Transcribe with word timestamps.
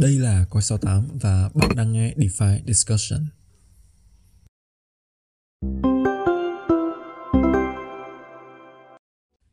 Đây 0.00 0.10
là 0.10 0.44
Coi 0.50 0.62
68 0.62 1.08
và 1.22 1.50
bạn 1.54 1.70
đang 1.76 1.92
nghe 1.92 2.12
DeFi 2.16 2.58
Discussion. 2.66 3.20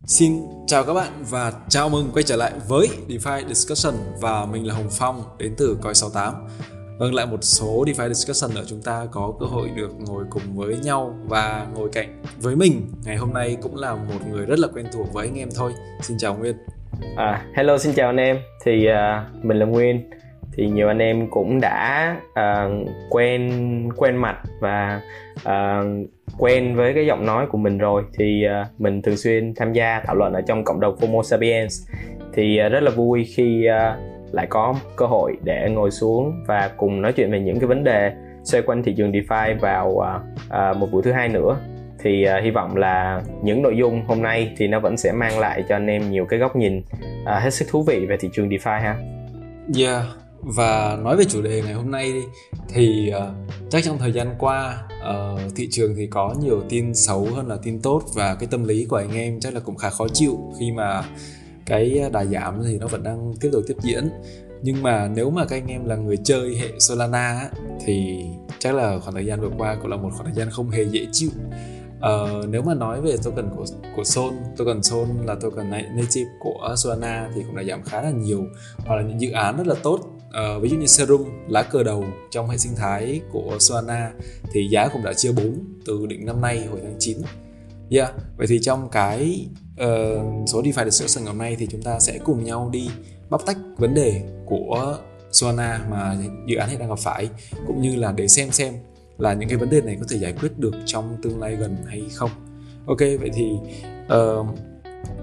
Xin 0.05 0.33
chào 0.67 0.85
các 0.85 0.93
bạn 0.93 1.23
và 1.29 1.53
chào 1.69 1.89
mừng 1.89 2.11
quay 2.13 2.23
trở 2.23 2.35
lại 2.35 2.53
với 2.67 2.87
DeFi 3.07 3.47
Discussion 3.47 3.95
và 4.21 4.45
mình 4.45 4.67
là 4.67 4.73
Hồng 4.73 4.89
Phong 4.91 5.23
đến 5.37 5.53
từ 5.57 5.77
Coi 5.81 5.95
68. 5.95 6.33
Vâng, 6.99 7.13
lại 7.13 7.25
một 7.25 7.39
số 7.41 7.85
DeFi 7.85 8.13
Discussion 8.13 8.55
ở 8.55 8.65
chúng 8.67 8.81
ta 8.81 9.05
có 9.11 9.33
cơ 9.39 9.45
hội 9.45 9.69
được 9.75 9.91
ngồi 9.99 10.25
cùng 10.29 10.55
với 10.55 10.77
nhau 10.83 11.19
và 11.27 11.67
ngồi 11.73 11.89
cạnh 11.93 12.23
với 12.37 12.55
mình 12.55 12.91
ngày 13.05 13.15
hôm 13.15 13.33
nay 13.33 13.57
cũng 13.61 13.75
là 13.75 13.95
một 13.95 14.27
người 14.29 14.45
rất 14.45 14.59
là 14.59 14.67
quen 14.73 14.85
thuộc 14.93 15.13
với 15.13 15.27
anh 15.27 15.39
em 15.39 15.49
thôi. 15.55 15.73
Xin 16.01 16.17
chào 16.17 16.37
Nguyên. 16.37 16.55
À, 17.15 17.45
hello 17.55 17.77
xin 17.77 17.93
chào 17.95 18.09
anh 18.09 18.17
em, 18.17 18.37
thì 18.65 18.87
uh, 18.87 19.45
mình 19.45 19.59
là 19.59 19.65
Nguyên 19.65 20.09
thì 20.57 20.67
nhiều 20.67 20.87
anh 20.87 20.99
em 20.99 21.27
cũng 21.29 21.61
đã 21.61 22.15
uh, 22.29 22.87
quen 23.09 23.51
quen 23.97 24.15
mặt 24.15 24.37
và 24.59 25.01
uh, 25.35 25.85
quen 26.37 26.75
với 26.75 26.93
cái 26.93 27.05
giọng 27.05 27.25
nói 27.25 27.45
của 27.45 27.57
mình 27.57 27.77
rồi. 27.77 28.03
Thì 28.17 28.45
uh, 28.61 28.81
mình 28.81 29.01
thường 29.01 29.17
xuyên 29.17 29.53
tham 29.55 29.73
gia 29.73 30.01
thảo 30.05 30.15
luận 30.15 30.33
ở 30.33 30.41
trong 30.41 30.63
cộng 30.63 30.79
đồng 30.79 30.95
FOMO 30.95 31.23
sapiens. 31.23 31.87
Thì 32.33 32.59
uh, 32.65 32.71
rất 32.71 32.83
là 32.83 32.91
vui 32.91 33.25
khi 33.35 33.67
uh, 33.67 34.33
lại 34.33 34.47
có 34.49 34.75
cơ 34.95 35.05
hội 35.05 35.37
để 35.43 35.69
ngồi 35.69 35.91
xuống 35.91 36.33
và 36.47 36.71
cùng 36.77 37.01
nói 37.01 37.13
chuyện 37.13 37.31
về 37.31 37.39
những 37.39 37.59
cái 37.59 37.67
vấn 37.67 37.83
đề 37.83 38.11
xoay 38.43 38.63
quanh 38.63 38.83
thị 38.83 38.93
trường 38.97 39.11
DeFi 39.11 39.59
vào 39.59 39.87
uh, 39.89 40.03
uh, 40.47 40.77
một 40.77 40.87
buổi 40.91 41.01
thứ 41.03 41.11
hai 41.11 41.29
nữa. 41.29 41.57
Thì 42.03 42.25
uh, 42.37 42.43
hy 42.43 42.51
vọng 42.51 42.75
là 42.75 43.21
những 43.43 43.61
nội 43.61 43.77
dung 43.77 44.05
hôm 44.07 44.21
nay 44.21 44.53
thì 44.57 44.67
nó 44.67 44.79
vẫn 44.79 44.97
sẽ 44.97 45.11
mang 45.11 45.39
lại 45.39 45.63
cho 45.69 45.75
anh 45.75 45.87
em 45.87 46.11
nhiều 46.11 46.25
cái 46.25 46.39
góc 46.39 46.55
nhìn 46.55 46.77
uh, 46.77 47.43
hết 47.43 47.53
sức 47.53 47.65
thú 47.71 47.83
vị 47.83 48.05
về 48.05 48.17
thị 48.17 48.29
trường 48.33 48.49
DeFi 48.49 48.81
ha. 48.81 48.95
Yeah, 49.79 50.03
và 50.43 50.97
nói 51.03 51.17
về 51.17 51.25
chủ 51.25 51.41
đề 51.41 51.61
ngày 51.61 51.73
hôm 51.73 51.91
nay 51.91 52.13
đi 52.13 52.21
thì 52.69 53.11
uh, 53.17 53.23
chắc 53.69 53.83
trong 53.83 53.97
thời 53.97 54.11
gian 54.11 54.35
qua 54.39 54.83
uh, 55.09 55.55
thị 55.55 55.67
trường 55.71 55.95
thì 55.95 56.07
có 56.07 56.35
nhiều 56.41 56.61
tin 56.69 56.95
xấu 56.95 57.27
hơn 57.35 57.47
là 57.47 57.57
tin 57.63 57.81
tốt 57.81 58.03
và 58.13 58.35
cái 58.35 58.47
tâm 58.51 58.63
lý 58.63 58.85
của 58.85 58.95
anh 58.95 59.11
em 59.11 59.39
chắc 59.39 59.53
là 59.53 59.59
cũng 59.59 59.75
khá 59.75 59.89
khó 59.89 60.07
chịu 60.07 60.39
khi 60.59 60.71
mà 60.71 61.03
cái 61.65 61.99
ờ, 62.03 62.09
đà 62.09 62.25
giảm 62.25 62.63
thì 62.63 62.77
nó 62.77 62.87
vẫn 62.87 63.03
đang 63.03 63.33
tiếp 63.41 63.49
tục 63.51 63.63
tiếp 63.67 63.77
diễn. 63.81 64.09
Nhưng 64.61 64.83
mà 64.83 65.07
nếu 65.07 65.29
mà 65.29 65.45
các 65.45 65.55
anh 65.55 65.67
em 65.67 65.85
là 65.85 65.95
người 65.95 66.17
chơi 66.17 66.55
hệ 66.55 66.79
Solana 66.79 67.49
thì 67.85 68.25
chắc 68.59 68.75
là 68.75 68.99
khoảng 68.99 69.13
thời 69.13 69.25
gian 69.25 69.41
vừa 69.41 69.51
qua 69.57 69.75
cũng 69.81 69.91
là 69.91 69.97
một 69.97 70.09
khoảng 70.13 70.25
thời 70.25 70.35
gian 70.35 70.49
không 70.49 70.69
hề 70.69 70.83
dễ 70.83 71.07
chịu. 71.11 71.29
Uh, 71.97 72.49
nếu 72.49 72.61
mà 72.61 72.73
nói 72.73 73.01
về 73.01 73.15
token 73.23 73.49
của 73.55 73.65
của 73.95 74.03
Sol, 74.03 74.33
token 74.57 74.83
Sol 74.83 75.07
là 75.25 75.35
token 75.35 75.69
native 75.69 76.29
của 76.39 76.75
Solana 76.77 77.29
thì 77.35 77.41
cũng 77.47 77.55
đã 77.55 77.63
giảm 77.63 77.83
khá 77.83 78.01
là 78.01 78.11
nhiều 78.11 78.45
hoặc 78.77 78.95
là 78.95 79.01
những 79.01 79.21
dự 79.21 79.31
án 79.31 79.57
rất 79.57 79.67
là 79.67 79.75
tốt 79.83 79.99
à, 80.33 80.57
ví 80.61 80.69
dụ 80.69 80.77
như 80.77 80.87
Serum 80.87 81.29
lá 81.47 81.63
cờ 81.63 81.83
đầu 81.83 82.05
trong 82.31 82.49
hệ 82.49 82.57
sinh 82.57 82.75
thái 82.75 83.21
của 83.31 83.57
Solana 83.59 84.11
thì 84.53 84.67
giá 84.67 84.87
cũng 84.87 85.03
đã 85.03 85.13
chia 85.13 85.31
4 85.31 85.63
từ 85.85 86.05
đỉnh 86.05 86.25
năm 86.25 86.41
nay 86.41 86.65
hồi 86.65 86.79
tháng 86.83 86.95
9 86.99 87.17
Yeah, 87.93 88.13
dạ, 88.17 88.23
vậy 88.37 88.47
thì 88.47 88.59
trong 88.59 88.89
cái 88.89 89.47
uh, 89.73 90.49
số 90.49 90.61
DeFi 90.61 90.89
Discussion 90.89 91.23
ngày 91.23 91.33
hôm 91.33 91.37
nay 91.37 91.55
thì 91.59 91.67
chúng 91.71 91.81
ta 91.81 91.99
sẽ 91.99 92.19
cùng 92.23 92.43
nhau 92.43 92.69
đi 92.73 92.89
bóc 93.29 93.45
tách 93.45 93.57
vấn 93.77 93.93
đề 93.93 94.21
của 94.45 94.97
Solana 95.31 95.85
mà 95.89 96.17
dự 96.47 96.55
án 96.55 96.69
hiện 96.69 96.79
đang 96.79 96.89
gặp 96.89 96.99
phải 96.99 97.29
cũng 97.67 97.81
như 97.81 97.95
là 97.95 98.11
để 98.11 98.27
xem 98.27 98.51
xem 98.51 98.73
là 99.17 99.33
những 99.33 99.49
cái 99.49 99.57
vấn 99.57 99.69
đề 99.69 99.81
này 99.81 99.97
có 99.99 100.05
thể 100.09 100.17
giải 100.17 100.33
quyết 100.33 100.57
được 100.57 100.73
trong 100.85 101.17
tương 101.23 101.39
lai 101.39 101.55
gần 101.55 101.75
hay 101.85 102.03
không. 102.13 102.29
Ok 102.85 102.99
vậy 102.99 103.29
thì 103.33 103.51
uh, 104.05 104.47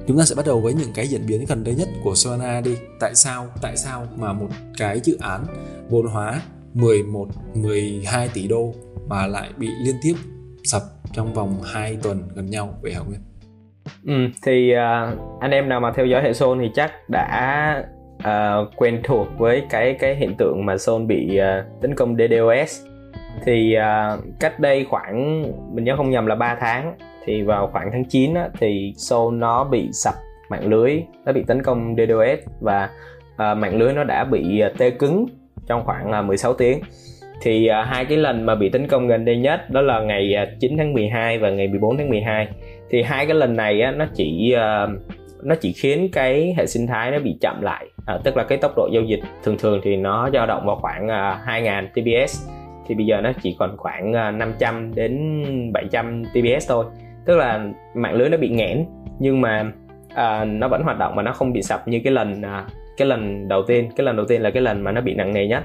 chúng 0.09 0.19
ta 0.19 0.25
sẽ 0.25 0.35
bắt 0.35 0.47
đầu 0.47 0.61
với 0.61 0.75
những 0.75 0.93
cái 0.95 1.07
diễn 1.07 1.27
biến 1.29 1.45
gần 1.49 1.65
đây 1.65 1.75
nhất 1.75 1.89
của 2.05 2.15
Solana 2.15 2.61
đi 2.61 2.77
tại 3.01 3.15
sao 3.15 3.47
tại 3.63 3.77
sao 3.77 4.07
mà 4.17 4.33
một 4.33 4.49
cái 4.79 5.01
dự 5.05 5.17
án 5.21 5.45
vốn 5.89 6.07
hóa 6.07 6.41
11 6.75 7.29
12 7.55 8.29
tỷ 8.35 8.49
đô 8.49 8.75
mà 9.09 9.27
lại 9.27 9.49
bị 9.57 9.69
liên 9.85 9.95
tiếp 10.03 10.15
sập 10.65 10.83
trong 11.13 11.35
vòng 11.35 11.61
2 11.75 11.99
tuần 12.03 12.23
gần 12.35 12.47
nhau 12.47 12.75
vậy 12.83 12.93
hả 12.93 13.01
Nguyên? 13.01 13.21
Ừ, 14.07 14.39
thì 14.43 14.73
uh, 14.73 15.41
anh 15.41 15.51
em 15.51 15.69
nào 15.69 15.81
mà 15.81 15.93
theo 15.97 16.07
dõi 16.07 16.23
hệ 16.23 16.33
Sol 16.33 16.59
thì 16.61 16.71
chắc 16.75 16.93
đã 17.09 17.85
uh, 18.19 18.77
quen 18.77 19.01
thuộc 19.05 19.27
với 19.39 19.63
cái 19.71 19.97
cái 20.01 20.17
hiện 20.17 20.35
tượng 20.39 20.67
mà 20.67 20.79
Sol 20.79 21.03
bị 21.03 21.41
uh, 21.41 21.81
tấn 21.83 21.95
công 21.95 22.17
DDoS 22.17 22.81
thì 23.45 23.77
uh, 23.77 24.21
cách 24.41 24.61
đây 24.61 24.87
khoảng 24.91 25.43
mình 25.75 25.85
nhớ 25.85 25.97
không 25.97 26.11
nhầm 26.11 26.27
là 26.27 26.35
3 26.35 26.57
tháng 26.61 26.97
thì 27.25 27.43
vào 27.43 27.69
khoảng 27.73 27.89
tháng 27.93 28.05
9 28.05 28.35
á, 28.35 28.49
thì 28.61 28.93
Seoul 28.97 29.35
nó 29.35 29.65
bị 29.65 29.89
sập 29.93 30.15
mạng 30.49 30.69
lưới 30.69 31.03
nó 31.25 31.33
bị 31.33 31.45
tấn 31.47 31.63
công 31.63 31.97
DDoS 31.97 32.49
và 32.61 32.91
uh, 33.33 33.59
mạng 33.59 33.79
lưới 33.79 33.93
nó 33.93 34.05
đã 34.05 34.25
bị 34.25 34.63
uh, 34.67 34.79
tê 34.79 34.91
cứng 34.91 35.27
trong 35.67 35.85
khoảng 35.85 36.13
ờ, 36.13 36.21
uh, 36.21 36.27
16 36.27 36.55
tiếng. 36.55 36.81
Thì 37.43 37.69
uh, 37.71 37.87
hai 37.87 38.05
cái 38.05 38.19
lần 38.19 38.47
mà 38.47 38.55
bị 38.55 38.69
tấn 38.69 38.89
công 38.89 39.09
gần 39.09 39.25
đây 39.25 39.37
nhất 39.37 39.71
đó 39.71 39.81
là 39.81 40.01
ngày 40.01 40.35
uh, 40.43 40.61
9 40.61 40.77
tháng 40.77 40.93
12 40.93 41.39
và 41.39 41.51
ngày 41.51 41.69
14 41.69 41.97
tháng 41.97 42.09
12 42.09 42.49
thì 42.91 43.03
hai 43.03 43.27
cái 43.27 43.35
lần 43.35 43.57
này 43.57 43.81
á, 43.81 43.91
nó 43.91 44.07
chỉ 44.15 44.55
uh, 44.55 44.91
nó 45.43 45.55
chỉ 45.55 45.73
khiến 45.73 46.09
cái 46.13 46.55
hệ 46.59 46.67
sinh 46.67 46.87
thái 46.87 47.11
nó 47.11 47.19
bị 47.19 47.37
chậm 47.41 47.63
lại 47.63 47.87
à, 48.07 48.19
tức 48.25 48.37
là 48.37 48.45
cái 48.45 48.59
tốc 48.59 48.73
độ 48.77 48.89
giao 48.93 49.03
dịch 49.03 49.21
thường 49.43 49.59
thường 49.59 49.81
thì 49.85 49.97
nó 49.97 50.31
dao 50.33 50.47
động 50.47 50.67
vào 50.67 50.77
khoảng 50.77 51.05
uh, 51.05 51.49
2.000 51.49 51.87
TPS 51.89 52.49
thì 52.87 52.95
bây 52.95 53.07
giờ 53.07 53.21
nó 53.21 53.33
chỉ 53.43 53.57
còn 53.59 53.77
khoảng 53.77 54.13
500 54.39 54.95
đến 54.95 55.43
700 55.73 56.25
TPS 56.25 56.69
thôi 56.69 56.85
tức 57.29 57.37
là 57.37 57.61
mạng 57.95 58.15
lưới 58.15 58.29
nó 58.29 58.37
bị 58.37 58.49
nghẽn 58.49 58.85
nhưng 59.19 59.41
mà 59.41 59.73
à, 60.15 60.45
nó 60.45 60.69
vẫn 60.69 60.83
hoạt 60.83 60.99
động 60.99 61.17
mà 61.17 61.23
nó 61.23 61.33
không 61.33 61.53
bị 61.53 61.63
sập 61.63 61.89
như 61.89 62.01
cái 62.05 62.13
lần 62.13 62.43
à, 62.43 62.65
cái 62.97 63.09
lần 63.09 63.49
đầu 63.49 63.63
tiên 63.63 63.91
cái 63.97 64.05
lần 64.05 64.17
đầu 64.17 64.27
tiên 64.27 64.43
là 64.43 64.51
cái 64.51 64.63
lần 64.63 64.81
mà 64.81 64.93
nó 64.93 65.01
bị 65.01 65.15
nặng 65.15 65.35
nề 65.35 65.47
nhất. 65.47 65.63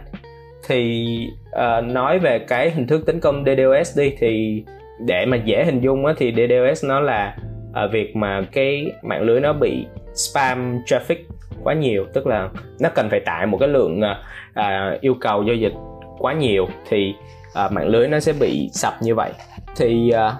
Thì 0.67 1.05
à, 1.51 1.81
nói 1.81 2.19
về 2.19 2.39
cái 2.39 2.69
hình 2.69 2.87
thức 2.87 3.05
tấn 3.05 3.19
công 3.19 3.43
DDoS 3.45 3.97
đi 3.97 4.15
thì 4.19 4.63
để 5.07 5.25
mà 5.25 5.37
dễ 5.37 5.65
hình 5.65 5.81
dung 5.81 6.05
á, 6.05 6.13
thì 6.17 6.33
DDoS 6.33 6.85
nó 6.85 6.99
là 6.99 7.37
à, 7.73 7.87
việc 7.87 8.15
mà 8.15 8.41
cái 8.51 8.91
mạng 9.03 9.21
lưới 9.21 9.39
nó 9.39 9.53
bị 9.53 9.85
spam 10.13 10.79
traffic 10.85 11.17
quá 11.63 11.73
nhiều. 11.73 12.05
Tức 12.13 12.27
là 12.27 12.49
nó 12.79 12.89
cần 12.95 13.09
phải 13.09 13.19
tải 13.19 13.45
một 13.45 13.57
cái 13.57 13.69
lượng 13.69 14.01
à, 14.01 14.17
à 14.53 14.97
yêu 15.01 15.13
cầu 15.21 15.43
giao 15.43 15.55
dịch 15.55 15.73
quá 16.19 16.33
nhiều 16.33 16.67
thì 16.89 17.13
à, 17.53 17.69
mạng 17.71 17.87
lưới 17.87 18.07
nó 18.07 18.19
sẽ 18.19 18.33
bị 18.39 18.69
sập 18.71 18.93
như 19.01 19.15
vậy. 19.15 19.31
Thì 19.77 20.09
à, 20.09 20.33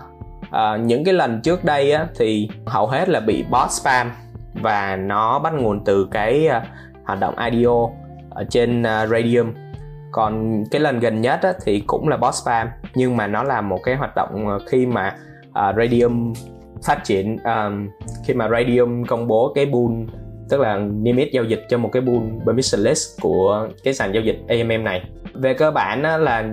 à, 0.54 0.78
những 0.78 1.04
cái 1.04 1.14
lần 1.14 1.42
trước 1.42 1.64
đây 1.64 1.92
á, 1.92 2.08
thì 2.16 2.50
hầu 2.66 2.88
hết 2.88 3.10
là 3.10 3.20
bị 3.20 3.46
bot 3.52 3.72
spam 3.72 4.12
và 4.54 4.96
nó 4.96 5.40
bắt 5.40 5.54
nguồn 5.54 5.84
từ 5.86 6.08
cái 6.12 6.48
uh, 6.58 6.64
hoạt 7.06 7.20
động 7.20 7.36
IDO 7.52 7.90
ở 8.30 8.44
trên 8.50 8.82
uh, 8.82 9.10
Radium. 9.10 9.54
Còn 10.12 10.64
cái 10.72 10.82
lần 10.82 11.00
gần 11.00 11.22
nhất 11.22 11.40
á, 11.42 11.54
thì 11.66 11.84
cũng 11.88 12.08
là 12.08 12.18
bot 12.18 12.36
spam 12.36 12.68
nhưng 12.96 13.18
mà 13.18 13.28
nó 13.28 13.44
là 13.44 13.62
một 13.62 13.80
cái 13.84 13.96
hoạt 13.96 14.16
động 14.16 14.58
khi 14.68 14.86
mà 14.86 15.16
uh, 15.50 15.76
Radium 15.78 16.34
phát 16.84 17.04
triển 17.04 17.38
um, 17.38 17.90
khi 18.26 18.34
mà 18.34 18.50
Radium 18.50 19.04
công 19.04 19.28
bố 19.28 19.52
cái 19.56 19.66
pool 19.66 20.20
tức 20.50 20.62
là 20.62 20.80
limit 21.04 21.30
giao 21.32 21.44
dịch 21.44 21.66
cho 21.70 21.78
một 21.78 21.90
cái 21.92 22.02
pool 22.02 22.24
permissionless 22.46 23.22
của 23.22 23.68
cái 23.84 23.94
sàn 23.94 24.14
giao 24.14 24.24
dịch 24.24 24.40
AMM 24.48 24.84
này. 24.84 25.10
Về 25.34 25.54
cơ 25.54 25.72
bản 25.72 26.04
á, 26.04 26.18
là 26.18 26.44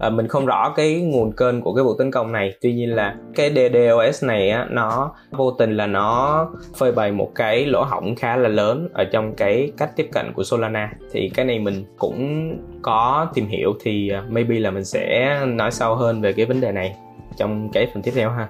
à, 0.00 0.10
mình 0.10 0.28
không 0.28 0.46
rõ 0.46 0.72
cái 0.76 1.00
nguồn 1.00 1.32
kênh 1.32 1.60
của 1.60 1.74
cái 1.74 1.84
vụ 1.84 1.94
tấn 1.94 2.10
công 2.10 2.32
này. 2.32 2.54
Tuy 2.60 2.74
nhiên 2.74 2.94
là 2.94 3.16
cái 3.34 3.50
DDoS 3.50 4.24
này 4.24 4.50
á, 4.50 4.66
nó 4.70 5.12
vô 5.30 5.50
tình 5.50 5.76
là 5.76 5.86
nó 5.86 6.48
phơi 6.76 6.92
bày 6.92 7.12
một 7.12 7.32
cái 7.34 7.66
lỗ 7.66 7.84
hổng 7.84 8.14
khá 8.16 8.36
là 8.36 8.48
lớn 8.48 8.88
ở 8.92 9.04
trong 9.04 9.34
cái 9.34 9.72
cách 9.76 9.96
tiếp 9.96 10.08
cận 10.12 10.32
của 10.34 10.44
Solana. 10.44 10.92
Thì 11.12 11.30
cái 11.34 11.44
này 11.44 11.58
mình 11.58 11.84
cũng 11.98 12.50
có 12.82 13.26
tìm 13.34 13.46
hiểu 13.46 13.72
thì 13.80 14.10
à, 14.10 14.22
maybe 14.28 14.58
là 14.58 14.70
mình 14.70 14.84
sẽ 14.84 15.38
nói 15.46 15.70
sâu 15.70 15.94
hơn 15.94 16.20
về 16.20 16.32
cái 16.32 16.46
vấn 16.46 16.60
đề 16.60 16.72
này 16.72 16.96
trong 17.36 17.68
cái 17.72 17.88
phần 17.94 18.02
tiếp 18.02 18.12
theo 18.14 18.30
ha. 18.30 18.48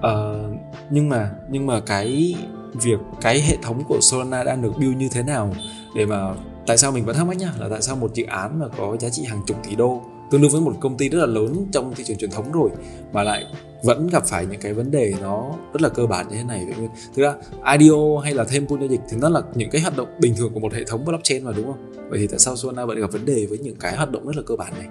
Ờ, 0.00 0.40
nhưng 0.90 1.08
mà 1.08 1.30
nhưng 1.50 1.66
mà 1.66 1.80
cái 1.86 2.34
việc 2.82 2.98
cái 3.20 3.40
hệ 3.40 3.56
thống 3.62 3.82
của 3.88 3.98
Solana 4.00 4.44
đang 4.44 4.62
được 4.62 4.72
build 4.78 4.96
như 4.96 5.08
thế 5.12 5.22
nào 5.22 5.50
để 5.96 6.06
mà 6.06 6.34
tại 6.66 6.76
sao 6.76 6.92
mình 6.92 7.04
vẫn 7.04 7.16
thắc 7.16 7.26
mắc 7.26 7.36
nhá 7.36 7.48
là 7.58 7.68
tại 7.70 7.82
sao 7.82 7.96
một 7.96 8.14
dự 8.14 8.24
án 8.26 8.58
mà 8.58 8.66
có 8.78 8.96
giá 9.00 9.08
trị 9.08 9.24
hàng 9.24 9.40
chục 9.46 9.56
tỷ 9.68 9.76
đô 9.76 10.02
tương 10.30 10.42
đương 10.42 10.50
với 10.50 10.60
một 10.60 10.72
công 10.80 10.96
ty 10.96 11.08
rất 11.08 11.18
là 11.18 11.26
lớn 11.26 11.66
trong 11.72 11.94
thị 11.96 12.04
trường 12.04 12.16
truyền 12.16 12.30
thống 12.30 12.52
rồi 12.52 12.70
mà 13.12 13.22
lại 13.22 13.44
vẫn 13.82 14.06
gặp 14.12 14.22
phải 14.26 14.46
những 14.46 14.60
cái 14.60 14.72
vấn 14.72 14.90
đề 14.90 15.14
nó 15.22 15.50
rất 15.72 15.82
là 15.82 15.88
cơ 15.88 16.06
bản 16.06 16.28
như 16.28 16.36
thế 16.36 16.44
này. 16.44 16.66
Vậy 16.66 16.88
thực 17.16 17.22
ra 17.22 17.34
IDO 17.78 18.18
hay 18.24 18.34
là 18.34 18.44
thêm 18.44 18.66
pool 18.66 18.78
giao 18.80 18.88
dịch 18.88 19.00
thì 19.10 19.16
nó 19.20 19.28
là 19.28 19.40
những 19.54 19.70
cái 19.70 19.80
hoạt 19.80 19.96
động 19.96 20.08
bình 20.20 20.34
thường 20.36 20.50
của 20.54 20.60
một 20.60 20.72
hệ 20.72 20.84
thống 20.84 21.04
blockchain 21.04 21.44
mà 21.44 21.52
đúng 21.56 21.66
không? 21.66 21.92
Vậy 22.08 22.18
thì 22.18 22.26
tại 22.26 22.38
sao 22.38 22.56
Solana 22.56 22.84
vẫn 22.84 23.00
gặp 23.00 23.12
vấn 23.12 23.24
đề 23.24 23.46
với 23.48 23.58
những 23.58 23.76
cái 23.80 23.96
hoạt 23.96 24.10
động 24.10 24.26
rất 24.26 24.36
là 24.36 24.42
cơ 24.46 24.56
bản 24.56 24.72
này? 24.78 24.88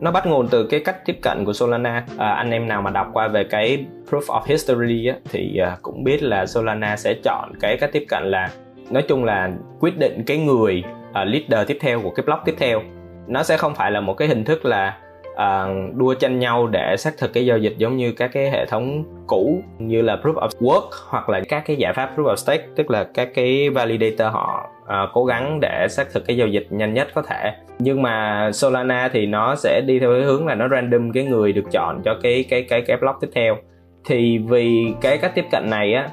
Nó 0.00 0.10
bắt 0.10 0.26
nguồn 0.26 0.48
từ 0.48 0.66
cái 0.66 0.80
cách 0.84 1.06
tiếp 1.06 1.16
cận 1.22 1.44
của 1.44 1.52
Solana. 1.52 2.06
À, 2.16 2.28
anh 2.28 2.50
em 2.50 2.68
nào 2.68 2.82
mà 2.82 2.90
đọc 2.90 3.06
qua 3.12 3.28
về 3.28 3.44
cái 3.50 3.86
proof 4.10 4.20
of 4.20 4.42
history 4.46 5.06
á, 5.06 5.16
thì 5.30 5.58
à, 5.58 5.78
cũng 5.82 6.04
biết 6.04 6.22
là 6.22 6.46
Solana 6.46 6.96
sẽ 6.96 7.14
chọn 7.24 7.52
cái 7.60 7.76
cách 7.80 7.90
tiếp 7.92 8.04
cận 8.08 8.22
là 8.24 8.50
nói 8.90 9.04
chung 9.08 9.24
là 9.24 9.52
quyết 9.80 9.98
định 9.98 10.22
cái 10.26 10.38
người 10.38 10.82
uh, 11.10 11.14
leader 11.14 11.68
tiếp 11.68 11.78
theo 11.80 12.00
của 12.02 12.10
cái 12.10 12.24
block 12.26 12.42
tiếp 12.44 12.54
theo 12.58 12.82
nó 13.26 13.42
sẽ 13.42 13.56
không 13.56 13.74
phải 13.74 13.90
là 13.90 14.00
một 14.00 14.14
cái 14.14 14.28
hình 14.28 14.44
thức 14.44 14.64
là 14.64 14.96
uh, 15.32 15.94
đua 15.94 16.14
tranh 16.14 16.38
nhau 16.38 16.66
để 16.66 16.96
xác 16.98 17.14
thực 17.18 17.32
cái 17.32 17.46
giao 17.46 17.58
dịch 17.58 17.74
giống 17.78 17.96
như 17.96 18.12
các 18.12 18.30
cái 18.32 18.50
hệ 18.50 18.66
thống 18.66 19.04
cũ 19.26 19.62
như 19.78 20.02
là 20.02 20.16
proof 20.22 20.34
of 20.34 20.48
work 20.60 20.88
hoặc 21.08 21.28
là 21.28 21.40
các 21.48 21.62
cái 21.66 21.76
giải 21.76 21.92
pháp 21.92 22.10
proof 22.16 22.24
of 22.24 22.36
stake 22.36 22.66
tức 22.76 22.90
là 22.90 23.04
các 23.14 23.28
cái 23.34 23.70
validator 23.70 24.32
họ 24.32 24.70
uh, 24.82 25.10
cố 25.12 25.24
gắng 25.24 25.60
để 25.60 25.86
xác 25.90 26.12
thực 26.12 26.26
cái 26.26 26.36
giao 26.36 26.48
dịch 26.48 26.66
nhanh 26.70 26.94
nhất 26.94 27.08
có 27.14 27.22
thể. 27.22 27.52
Nhưng 27.78 28.02
mà 28.02 28.50
Solana 28.52 29.08
thì 29.12 29.26
nó 29.26 29.54
sẽ 29.56 29.80
đi 29.86 29.98
theo 29.98 30.12
cái 30.12 30.22
hướng 30.22 30.46
là 30.46 30.54
nó 30.54 30.68
random 30.68 31.12
cái 31.12 31.24
người 31.24 31.52
được 31.52 31.64
chọn 31.72 32.02
cho 32.04 32.16
cái 32.22 32.44
cái 32.50 32.62
cái 32.62 32.82
cái 32.82 32.96
block 32.96 33.20
tiếp 33.20 33.28
theo. 33.34 33.56
Thì 34.04 34.38
vì 34.38 34.94
cái 35.00 35.18
cách 35.18 35.32
tiếp 35.34 35.44
cận 35.50 35.70
này 35.70 35.94
á 35.94 36.08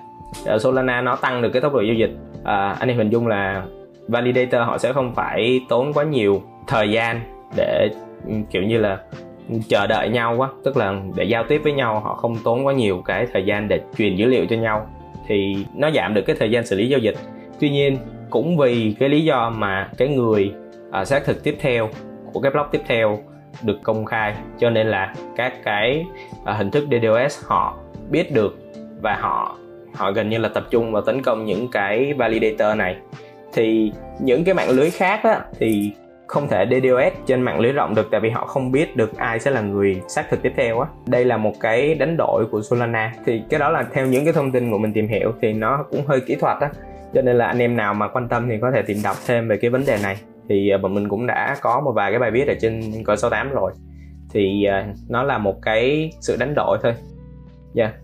Solana 0.59 1.01
nó 1.01 1.15
tăng 1.15 1.41
được 1.41 1.49
cái 1.49 1.61
tốc 1.61 1.73
độ 1.73 1.81
giao 1.81 1.95
dịch. 1.95 2.11
À, 2.43 2.75
anh 2.79 2.89
em 2.89 2.97
hình 2.97 3.09
dung 3.09 3.27
là 3.27 3.63
validator 4.11 4.61
họ 4.61 4.77
sẽ 4.77 4.93
không 4.93 5.15
phải 5.15 5.61
tốn 5.69 5.93
quá 5.93 6.03
nhiều 6.03 6.41
thời 6.67 6.91
gian 6.91 7.21
để 7.55 7.89
ừ, 8.27 8.33
kiểu 8.49 8.63
như 8.63 8.77
là 8.77 8.99
chờ 9.67 9.87
đợi 9.87 10.09
nhau 10.09 10.35
quá. 10.37 10.49
Tức 10.63 10.77
là 10.77 11.01
để 11.15 11.23
giao 11.23 11.43
tiếp 11.43 11.61
với 11.63 11.73
nhau 11.73 11.99
họ 11.99 12.15
không 12.15 12.35
tốn 12.43 12.65
quá 12.65 12.73
nhiều 12.73 13.01
cái 13.05 13.27
thời 13.33 13.45
gian 13.45 13.67
để 13.67 13.79
truyền 13.97 14.15
dữ 14.15 14.25
liệu 14.25 14.45
cho 14.45 14.55
nhau. 14.55 14.87
Thì 15.27 15.65
nó 15.75 15.91
giảm 15.91 16.13
được 16.13 16.21
cái 16.27 16.35
thời 16.39 16.51
gian 16.51 16.65
xử 16.65 16.75
lý 16.75 16.89
giao 16.89 16.99
dịch. 16.99 17.15
Tuy 17.59 17.69
nhiên 17.69 17.97
cũng 18.29 18.57
vì 18.57 18.95
cái 18.99 19.09
lý 19.09 19.23
do 19.23 19.49
mà 19.49 19.89
cái 19.97 20.07
người 20.07 20.53
uh, 21.01 21.07
xác 21.07 21.25
thực 21.25 21.43
tiếp 21.43 21.57
theo 21.59 21.89
của 22.33 22.39
cái 22.39 22.51
block 22.51 22.71
tiếp 22.71 22.81
theo 22.87 23.19
được 23.63 23.79
công 23.83 24.05
khai 24.05 24.33
cho 24.59 24.69
nên 24.69 24.87
là 24.87 25.13
các 25.35 25.53
cái 25.63 26.05
uh, 26.41 26.57
hình 26.57 26.71
thức 26.71 26.87
DDoS 26.91 27.45
họ 27.45 27.77
biết 28.09 28.33
được 28.33 28.57
và 29.01 29.15
họ 29.15 29.57
họ 29.93 30.11
gần 30.11 30.29
như 30.29 30.37
là 30.37 30.49
tập 30.49 30.63
trung 30.69 30.91
vào 30.91 31.01
tấn 31.01 31.21
công 31.21 31.45
những 31.45 31.67
cái 31.71 32.13
validator 32.13 32.77
này 32.77 32.95
thì 33.53 33.91
những 34.19 34.43
cái 34.43 34.53
mạng 34.53 34.69
lưới 34.69 34.89
khác 34.89 35.19
á, 35.23 35.41
thì 35.59 35.93
không 36.27 36.47
thể 36.47 36.65
DDoS 36.65 37.13
trên 37.25 37.41
mạng 37.41 37.59
lưới 37.59 37.71
rộng 37.71 37.95
được 37.95 38.07
tại 38.11 38.21
vì 38.21 38.29
họ 38.29 38.45
không 38.45 38.71
biết 38.71 38.95
được 38.95 39.17
ai 39.17 39.39
sẽ 39.39 39.51
là 39.51 39.61
người 39.61 40.01
xác 40.07 40.29
thực 40.29 40.41
tiếp 40.41 40.51
theo 40.57 40.79
á. 40.79 40.87
Đây 41.07 41.25
là 41.25 41.37
một 41.37 41.53
cái 41.59 41.95
đánh 41.95 42.17
đổi 42.17 42.45
của 42.51 42.61
Solana 42.61 43.13
thì 43.25 43.41
cái 43.49 43.59
đó 43.59 43.69
là 43.69 43.85
theo 43.93 44.07
những 44.07 44.23
cái 44.23 44.33
thông 44.33 44.51
tin 44.51 44.71
của 44.71 44.77
mình 44.77 44.93
tìm 44.93 45.07
hiểu 45.07 45.33
thì 45.41 45.53
nó 45.53 45.85
cũng 45.91 46.05
hơi 46.05 46.21
kỹ 46.21 46.35
thuật 46.35 46.57
á. 46.59 46.69
Cho 47.13 47.21
nên 47.21 47.37
là 47.37 47.47
anh 47.47 47.59
em 47.59 47.77
nào 47.77 47.93
mà 47.93 48.07
quan 48.07 48.27
tâm 48.27 48.49
thì 48.49 48.55
có 48.61 48.71
thể 48.71 48.81
tìm 48.81 48.97
đọc 49.03 49.17
thêm 49.27 49.47
về 49.47 49.57
cái 49.57 49.71
vấn 49.71 49.85
đề 49.85 49.97
này. 50.03 50.17
Thì 50.49 50.69
à, 50.69 50.77
bọn 50.77 50.93
mình 50.93 51.09
cũng 51.09 51.27
đã 51.27 51.57
có 51.61 51.81
một 51.81 51.91
vài 51.91 52.11
cái 52.11 52.19
bài 52.19 52.31
viết 52.31 52.47
ở 52.47 52.53
trên 52.61 53.03
cỡ 53.05 53.15
68 53.15 53.49
rồi. 53.49 53.71
Thì 54.33 54.63
à, 54.63 54.87
nó 55.09 55.23
là 55.23 55.37
một 55.37 55.61
cái 55.61 56.11
sự 56.19 56.37
đánh 56.39 56.53
đổi 56.55 56.77
thôi. 56.83 56.93
Dạ. 57.73 57.83
Yeah. 57.83 57.95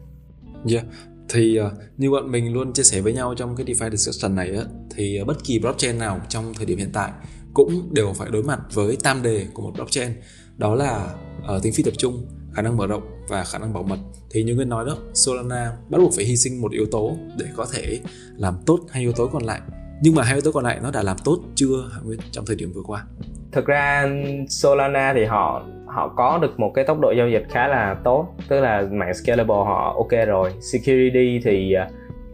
Dạ. 0.66 0.80
Yeah 0.80 1.17
thì 1.30 1.60
uh, 1.60 1.72
như 1.98 2.12
bọn 2.12 2.32
mình 2.32 2.54
luôn 2.54 2.74
chia 2.74 2.84
sẻ 2.84 3.02
với 3.02 3.14
nhau 3.14 3.34
trong 3.38 3.56
cái 3.56 3.66
DeFi 3.66 3.90
discussion 3.90 4.36
này 4.36 4.56
á 4.56 4.64
thì 4.96 5.22
uh, 5.22 5.28
bất 5.28 5.44
kỳ 5.44 5.60
blockchain 5.60 6.00
nào 6.00 6.22
trong 6.30 6.54
thời 6.54 6.66
điểm 6.66 6.78
hiện 6.78 6.90
tại 6.94 7.12
cũng 7.54 7.90
đều 7.92 8.14
phải 8.14 8.30
đối 8.32 8.44
mặt 8.44 8.60
với 8.74 8.98
tam 9.04 9.24
đề 9.24 9.48
của 9.54 9.62
một 9.62 9.72
blockchain. 9.76 10.12
Đó 10.58 10.76
là 10.76 11.14
uh, 11.56 11.64
tính 11.64 11.74
phi 11.74 11.84
tập 11.84 11.94
trung 11.98 12.28
khả 12.54 12.62
năng 12.62 12.78
mở 12.78 12.88
rộng 12.88 13.04
và 13.28 13.44
khả 13.44 13.58
năng 13.58 13.74
bảo 13.74 13.84
mật. 13.84 13.98
Thì 14.30 14.44
như 14.44 14.56
nguyên 14.56 14.70
nói 14.70 14.86
đó 14.86 14.98
Solana 15.14 15.78
bắt 15.90 15.98
buộc 15.98 16.14
phải 16.16 16.26
hy 16.26 16.38
sinh 16.38 16.62
một 16.62 16.72
yếu 16.72 16.86
tố 16.92 17.18
để 17.38 17.46
có 17.56 17.68
thể 17.74 18.00
làm 18.38 18.56
tốt 18.66 18.80
hai 18.90 19.02
yếu 19.02 19.12
tố 19.12 19.28
còn 19.28 19.44
lại. 19.44 19.62
Nhưng 20.02 20.16
mà 20.16 20.24
hai 20.24 20.34
yếu 20.34 20.42
tố 20.42 20.52
còn 20.52 20.64
lại 20.64 20.80
nó 20.84 20.92
đã 20.92 21.04
làm 21.04 21.18
tốt 21.24 21.40
chưa 21.56 21.90
Hạ 21.94 22.02
Nguyên 22.04 22.20
trong 22.32 22.46
thời 22.46 22.56
điểm 22.56 22.72
vừa 22.74 22.82
qua? 22.82 23.06
Thực 23.52 23.66
ra 23.66 24.10
Solana 24.50 25.14
thì 25.16 25.26
họ 25.26 25.66
họ 25.88 26.14
có 26.16 26.40
được 26.42 26.60
một 26.60 26.72
cái 26.74 26.86
tốc 26.86 27.00
độ 27.00 27.12
giao 27.12 27.30
dịch 27.30 27.44
khá 27.50 27.68
là 27.68 27.96
tốt 28.04 28.28
tức 28.48 28.60
là 28.60 28.88
mạng 28.92 29.14
scalable 29.14 29.56
họ 29.56 29.94
ok 29.96 30.28
rồi. 30.28 30.52
Security 30.60 31.40
thì 31.44 31.74
à, 31.74 31.88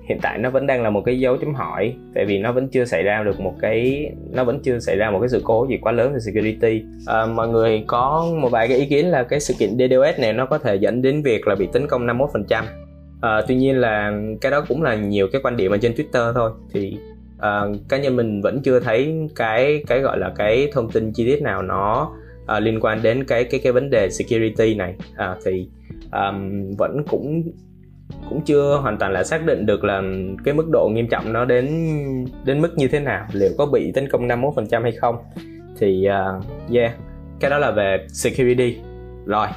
hiện 0.10 0.20
tại 0.22 0.38
nó 0.38 0.50
vẫn 0.50 0.68
đang 0.68 0.84
là 0.84 0.90
một 0.90 1.02
cái 1.06 1.20
dấu 1.20 1.38
chấm 1.38 1.54
hỏi 1.54 1.96
tại 2.16 2.26
vì 2.26 2.40
nó 2.40 2.52
vẫn 2.52 2.68
chưa 2.68 2.86
xảy 2.86 3.04
ra 3.04 3.24
được 3.24 3.40
một 3.40 3.54
cái 3.62 4.12
nó 4.32 4.44
vẫn 4.44 4.60
chưa 4.64 4.80
xảy 4.80 4.98
ra 4.98 5.12
một 5.12 5.20
cái 5.20 5.30
sự 5.30 5.42
cố 5.44 5.68
gì 5.70 5.78
quá 5.82 5.92
lớn 5.92 6.14
về 6.14 6.20
security. 6.20 6.84
À, 7.08 7.26
mọi 7.26 7.48
người 7.48 7.84
có 7.88 8.28
một 8.42 8.50
vài 8.52 8.68
cái 8.68 8.78
ý 8.78 8.86
kiến 8.86 9.06
là 9.12 9.24
cái 9.24 9.40
sự 9.40 9.54
kiện 9.60 9.78
DDoS 9.78 10.20
này 10.20 10.34
nó 10.34 10.46
có 10.46 10.58
thể 10.58 10.76
dẫn 10.76 11.02
đến 11.02 11.22
việc 11.22 11.48
là 11.48 11.56
bị 11.56 11.68
tấn 11.74 11.88
công 11.88 12.08
51% 12.08 12.64
à, 13.24 13.42
tuy 13.48 13.56
nhiên 13.56 13.78
là 13.80 14.12
cái 14.42 14.52
đó 14.52 14.66
cũng 14.68 14.84
là 14.84 14.96
nhiều 14.96 15.28
cái 15.32 15.42
quan 15.44 15.58
điểm 15.58 15.72
ở 15.72 15.78
trên 15.78 15.94
Twitter 15.94 16.34
thôi. 16.34 16.52
Thì 16.74 16.98
à, 17.40 17.62
cá 17.90 17.98
nhân 17.98 18.16
mình 18.16 18.42
vẫn 18.42 18.62
chưa 18.62 18.80
thấy 18.80 19.28
cái 19.36 19.84
cái 19.88 20.00
gọi 20.00 20.18
là 20.18 20.32
cái 20.36 20.70
thông 20.74 20.92
tin 20.92 21.12
chi 21.14 21.26
tiết 21.26 21.42
nào 21.42 21.62
nó 21.62 22.12
à, 22.48 22.60
liên 22.60 22.80
quan 22.80 23.02
đến 23.04 23.24
cái 23.24 23.44
cái 23.44 23.60
cái 23.64 23.74
vấn 23.74 23.90
đề 23.90 24.10
security 24.10 24.76
này. 24.76 24.96
À, 25.16 25.36
thì 25.46 25.68
um, 26.12 26.72
vẫn 26.78 27.04
cũng 27.10 27.44
cũng 28.30 28.42
chưa 28.42 28.78
hoàn 28.82 28.98
toàn 28.98 29.12
là 29.12 29.24
xác 29.24 29.46
định 29.46 29.66
được 29.66 29.84
là 29.84 30.02
cái 30.44 30.54
mức 30.54 30.70
độ 30.72 30.90
nghiêm 30.94 31.08
trọng 31.08 31.34
nó 31.34 31.46
đến 31.46 31.68
đến 32.46 32.62
mức 32.62 32.74
như 32.78 32.88
thế 32.88 33.00
nào 33.00 33.28
liệu 33.34 33.52
có 33.58 33.66
bị 33.66 33.92
tấn 33.92 34.10
công 34.10 34.28
51% 34.28 34.82
hay 34.82 34.92
không. 34.92 35.16
Thì 35.80 36.08
uh, 36.08 36.74
yeah 36.74 36.94
cái 37.44 37.50
đó 37.50 37.58
là 37.58 37.72
về 37.72 38.06
security. 38.08 38.78
Rồi 39.26 39.48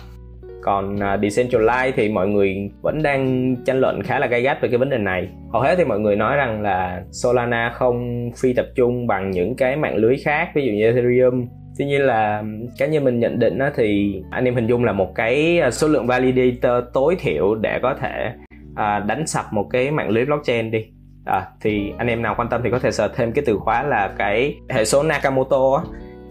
còn 0.62 0.94
uh, 0.94 1.00
decentralized 1.00 1.92
thì 1.96 2.08
mọi 2.08 2.28
người 2.28 2.70
vẫn 2.82 3.02
đang 3.02 3.54
tranh 3.64 3.80
luận 3.80 4.02
khá 4.02 4.18
là 4.18 4.26
gay 4.26 4.42
gắt 4.42 4.62
về 4.62 4.68
cái 4.68 4.78
vấn 4.78 4.90
đề 4.90 4.98
này. 4.98 5.28
Hầu 5.52 5.62
hết 5.62 5.74
thì 5.78 5.84
mọi 5.84 6.00
người 6.00 6.16
nói 6.16 6.36
rằng 6.36 6.62
là 6.62 7.02
Solana 7.10 7.72
không 7.74 8.30
phi 8.36 8.52
tập 8.52 8.66
trung 8.74 9.06
bằng 9.06 9.30
những 9.30 9.56
cái 9.56 9.76
mạng 9.76 9.96
lưới 9.96 10.16
khác 10.16 10.48
ví 10.54 10.66
dụ 10.66 10.72
như 10.72 10.84
Ethereum 10.84 11.46
tuy 11.78 11.84
nhiên 11.84 12.02
là 12.02 12.43
cá 12.78 12.87
nhân 12.87 13.05
mình 13.05 13.20
nhận 13.20 13.38
định 13.38 13.58
đó 13.58 13.69
thì 13.75 14.20
anh 14.31 14.44
em 14.44 14.55
hình 14.55 14.67
dung 14.67 14.84
là 14.84 14.93
một 14.93 15.14
cái 15.14 15.61
à, 15.61 15.70
số 15.70 15.88
lượng 15.88 16.06
validator 16.06 16.84
tối 16.93 17.17
thiểu 17.20 17.55
để 17.55 17.78
có 17.82 17.94
thể 18.00 18.32
à, 18.75 18.99
đánh 18.99 19.26
sập 19.26 19.52
một 19.52 19.67
cái 19.70 19.90
mạng 19.90 20.08
lưới 20.08 20.25
blockchain 20.25 20.70
đi. 20.70 20.84
À, 21.25 21.46
thì 21.61 21.93
anh 21.99 22.06
em 22.06 22.23
nào 22.23 22.34
quan 22.38 22.49
tâm 22.49 22.61
thì 22.64 22.70
có 22.70 22.78
thể 22.78 22.90
search 22.90 23.14
thêm 23.14 23.32
cái 23.32 23.44
từ 23.46 23.58
khóa 23.58 23.82
là 23.82 24.14
cái 24.19 24.55
hệ 24.69 24.84
số 24.84 25.02
Nakamoto 25.02 25.76
á, 25.76 25.82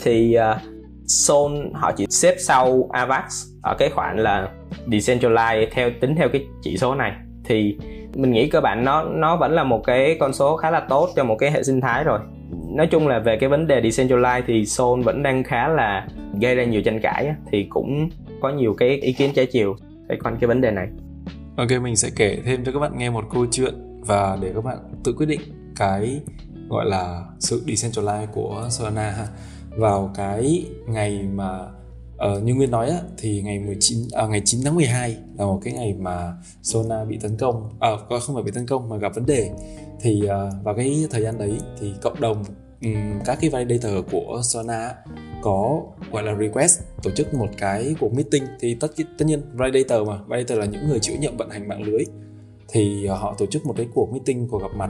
thì 0.04 0.34
à, 0.34 0.52
uh, 0.52 0.58
Sol 1.08 1.52
họ 1.74 1.92
chỉ 1.92 2.06
xếp 2.10 2.36
sau 2.38 2.90
Avax 2.92 3.46
ở 3.64 3.76
cái 3.80 3.90
khoản 3.90 4.18
là 4.18 4.50
decentralized 4.88 5.68
theo 5.72 5.90
tính 6.02 6.16
theo 6.16 6.30
cái 6.30 6.46
chỉ 6.62 6.78
số 6.78 6.96
này. 6.96 7.12
Thì 7.46 7.78
mình 8.16 8.32
nghĩ 8.32 8.50
cơ 8.50 8.62
bản 8.62 8.86
nó 8.86 9.04
nó 9.04 9.38
vẫn 9.38 9.52
là 9.52 9.64
một 9.64 9.84
cái 9.84 10.18
con 10.20 10.34
số 10.34 10.58
khá 10.58 10.72
là 10.72 10.80
tốt 10.80 11.10
cho 11.16 11.24
một 11.24 11.36
cái 11.40 11.52
hệ 11.52 11.64
sinh 11.64 11.82
thái 11.82 12.04
rồi 12.04 12.20
nói 12.76 12.88
chung 12.88 13.08
là 13.08 13.20
về 13.20 13.38
cái 13.38 13.50
vấn 13.50 13.68
đề 13.68 13.82
decentralized 13.82 14.44
thì 14.48 14.66
Sol 14.66 15.04
vẫn 15.04 15.24
đang 15.24 15.44
khá 15.44 15.68
là 15.68 16.08
gây 16.42 16.56
ra 16.56 16.64
nhiều 16.64 16.82
tranh 16.82 17.00
cãi 17.02 17.36
thì 17.52 17.66
cũng 17.70 18.10
có 18.42 18.50
nhiều 18.50 18.74
cái 18.74 18.90
ý 18.90 19.14
kiến 19.14 19.32
trái 19.36 19.46
chiều 19.46 19.76
về 20.10 20.18
quanh 20.24 20.38
cái 20.42 20.48
vấn 20.48 20.62
đề 20.62 20.72
này. 20.72 20.88
Ok, 21.58 21.68
mình 21.82 21.96
sẽ 21.96 22.10
kể 22.16 22.40
thêm 22.46 22.64
cho 22.66 22.72
các 22.72 22.80
bạn 22.80 22.98
nghe 22.98 23.10
một 23.10 23.26
câu 23.34 23.46
chuyện 23.52 23.74
và 24.02 24.38
để 24.42 24.52
các 24.56 24.64
bạn 24.64 24.78
tự 25.04 25.14
quyết 25.14 25.26
định 25.26 25.42
cái 25.76 26.22
gọi 26.70 26.86
là 26.86 27.24
sự 27.40 27.64
decentralized 27.66 28.28
của 28.28 28.68
Solana 28.70 29.12
ha. 29.12 29.28
Vào 29.70 30.12
cái 30.16 30.66
ngày 30.88 31.24
mà 31.34 31.60
uh, 32.16 32.44
như 32.44 32.56
Nguyên 32.56 32.72
nói 32.72 32.90
á, 32.90 32.98
thì 33.18 33.42
ngày 33.42 33.60
19 33.60 33.98
à, 34.12 34.28
ngày 34.28 34.42
9 34.46 34.62
tháng 34.64 34.76
12 34.76 35.18
là 35.38 35.46
một 35.46 35.60
cái 35.64 35.74
ngày 35.74 35.96
mà 36.00 36.34
Solana 36.62 37.06
bị 37.06 37.18
tấn 37.18 37.38
công. 37.38 37.70
À 37.80 37.90
không 38.10 38.36
phải 38.36 38.44
bị 38.44 38.52
tấn 38.52 38.68
công 38.68 38.90
mà 38.90 38.98
gặp 38.98 39.16
vấn 39.16 39.26
đề. 39.26 39.50
Thì 40.02 40.22
uh, 40.24 40.64
vào 40.64 40.76
cái 40.76 41.06
thời 41.12 41.22
gian 41.22 41.38
đấy 41.38 41.58
thì 41.80 41.94
cộng 42.02 42.22
đồng 42.22 42.44
um, 42.82 43.20
các 43.26 43.38
cái 43.42 43.50
validator 43.50 43.94
của 44.12 44.42
Solana 44.44 44.96
có 45.42 45.82
gọi 46.12 46.24
là 46.24 46.36
request 46.36 46.82
tổ 47.04 47.12
chức 47.12 47.34
một 47.34 47.48
cái 47.58 47.96
cuộc 48.00 48.14
meeting. 48.14 48.44
Thì 48.60 48.78
tất 48.80 48.92
tất 49.18 49.26
nhiên 49.26 49.42
validator 49.54 50.08
mà 50.08 50.20
validator 50.28 50.60
là 50.60 50.66
những 50.66 50.90
người 50.90 51.00
chịu 51.00 51.16
nhiệm 51.20 51.38
vận 51.38 51.50
hành 51.50 51.68
mạng 51.68 51.84
lưới. 51.84 52.04
Thì 52.68 53.06
ờ, 53.06 53.16
họ 53.16 53.36
tổ 53.38 53.46
chức 53.46 53.66
một 53.66 53.74
cái 53.78 53.88
cuộc 53.94 54.12
meeting 54.12 54.48
cuộc 54.48 54.62
gặp 54.62 54.76
mặt. 54.76 54.90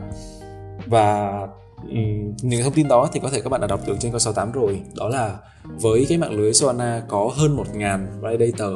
Và 0.86 1.39
um, 1.82 2.34
những 2.42 2.63
thông 2.63 2.74
tin 2.74 2.88
đó 2.88 3.10
thì 3.13 3.20
có 3.20 3.30
thể 3.30 3.42
các 3.42 3.50
bạn 3.50 3.62
đã 3.62 3.68
đọc 3.68 3.80
được 3.88 3.96
trên 4.00 4.12
câu 4.12 4.20
68 4.20 4.51
rồi. 4.51 4.82
Đó 4.96 5.10
là 5.10 5.38
với 5.82 6.06
cái 6.10 6.18
mạng 6.18 6.39
lưới 6.39 6.54
Solana 6.54 7.04
có 7.08 7.32
hơn 7.36 7.58
1.000 7.58 8.06
validator 8.20 8.74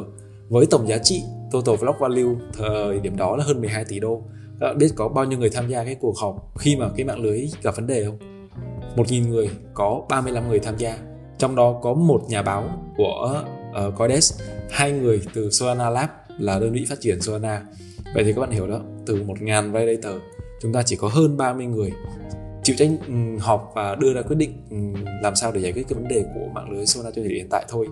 với 0.48 0.66
tổng 0.66 0.88
giá 0.88 0.98
trị 0.98 1.22
total 1.52 1.76
block 1.80 2.00
value 2.00 2.34
thời 2.52 3.00
điểm 3.00 3.16
đó 3.16 3.36
là 3.36 3.44
hơn 3.44 3.60
12 3.60 3.84
tỷ 3.84 4.00
đô. 4.00 4.22
Các 4.60 4.66
bạn 4.66 4.78
biết 4.78 4.88
có 4.96 5.08
bao 5.08 5.24
nhiêu 5.24 5.38
người 5.38 5.50
tham 5.50 5.68
gia 5.68 5.84
cái 5.84 5.94
cuộc 5.94 6.18
họp 6.18 6.58
khi 6.58 6.76
mà 6.76 6.90
cái 6.96 7.04
mạng 7.06 7.20
lưới 7.20 7.48
gặp 7.62 7.76
vấn 7.76 7.86
đề 7.86 8.04
không? 8.04 8.18
1.000 8.96 9.28
người 9.28 9.50
có 9.74 10.02
35 10.08 10.48
người 10.48 10.58
tham 10.58 10.76
gia 10.78 10.98
trong 11.38 11.54
đó 11.54 11.78
có 11.82 11.94
một 11.94 12.22
nhà 12.28 12.42
báo 12.42 12.64
của 12.96 13.44
ờ, 13.74 13.86
uh, 13.86 13.94
Coindesk 13.98 14.40
hai 14.70 14.92
người 14.92 15.22
từ 15.34 15.50
Solana 15.50 15.90
Lab 15.90 16.10
là 16.38 16.58
đơn 16.58 16.72
vị 16.72 16.86
phát 16.88 17.00
triển 17.00 17.20
Solana. 17.20 17.62
Vậy 18.14 18.24
thì 18.24 18.32
các 18.32 18.40
bạn 18.40 18.50
hiểu 18.50 18.66
đó 18.66 18.80
từ 19.06 19.24
1.000 19.24 19.72
validator 19.72 20.14
chúng 20.60 20.72
ta 20.72 20.82
chỉ 20.82 20.96
có 20.96 21.08
hơn 21.08 21.36
30 21.36 21.66
người 21.66 21.92
chịu 22.62 22.76
trách 22.78 22.88
um, 23.08 23.38
họp 23.38 23.72
và 23.74 23.94
đưa 23.94 24.14
ra 24.14 24.22
quyết 24.22 24.36
định 24.36 24.52
um, 24.70 24.94
làm 25.22 25.36
sao 25.36 25.52
để 25.52 25.60
giải 25.60 25.72
quyết 25.72 25.88
cái 25.88 25.98
vấn 25.98 26.08
đề 26.08 26.24
của 26.34 26.48
mạng 26.54 26.70
lưới 26.70 26.86
Solana 26.86 27.10
cho 27.10 27.22
thời 27.22 27.34
hiện 27.34 27.48
tại 27.50 27.64
thôi. 27.68 27.86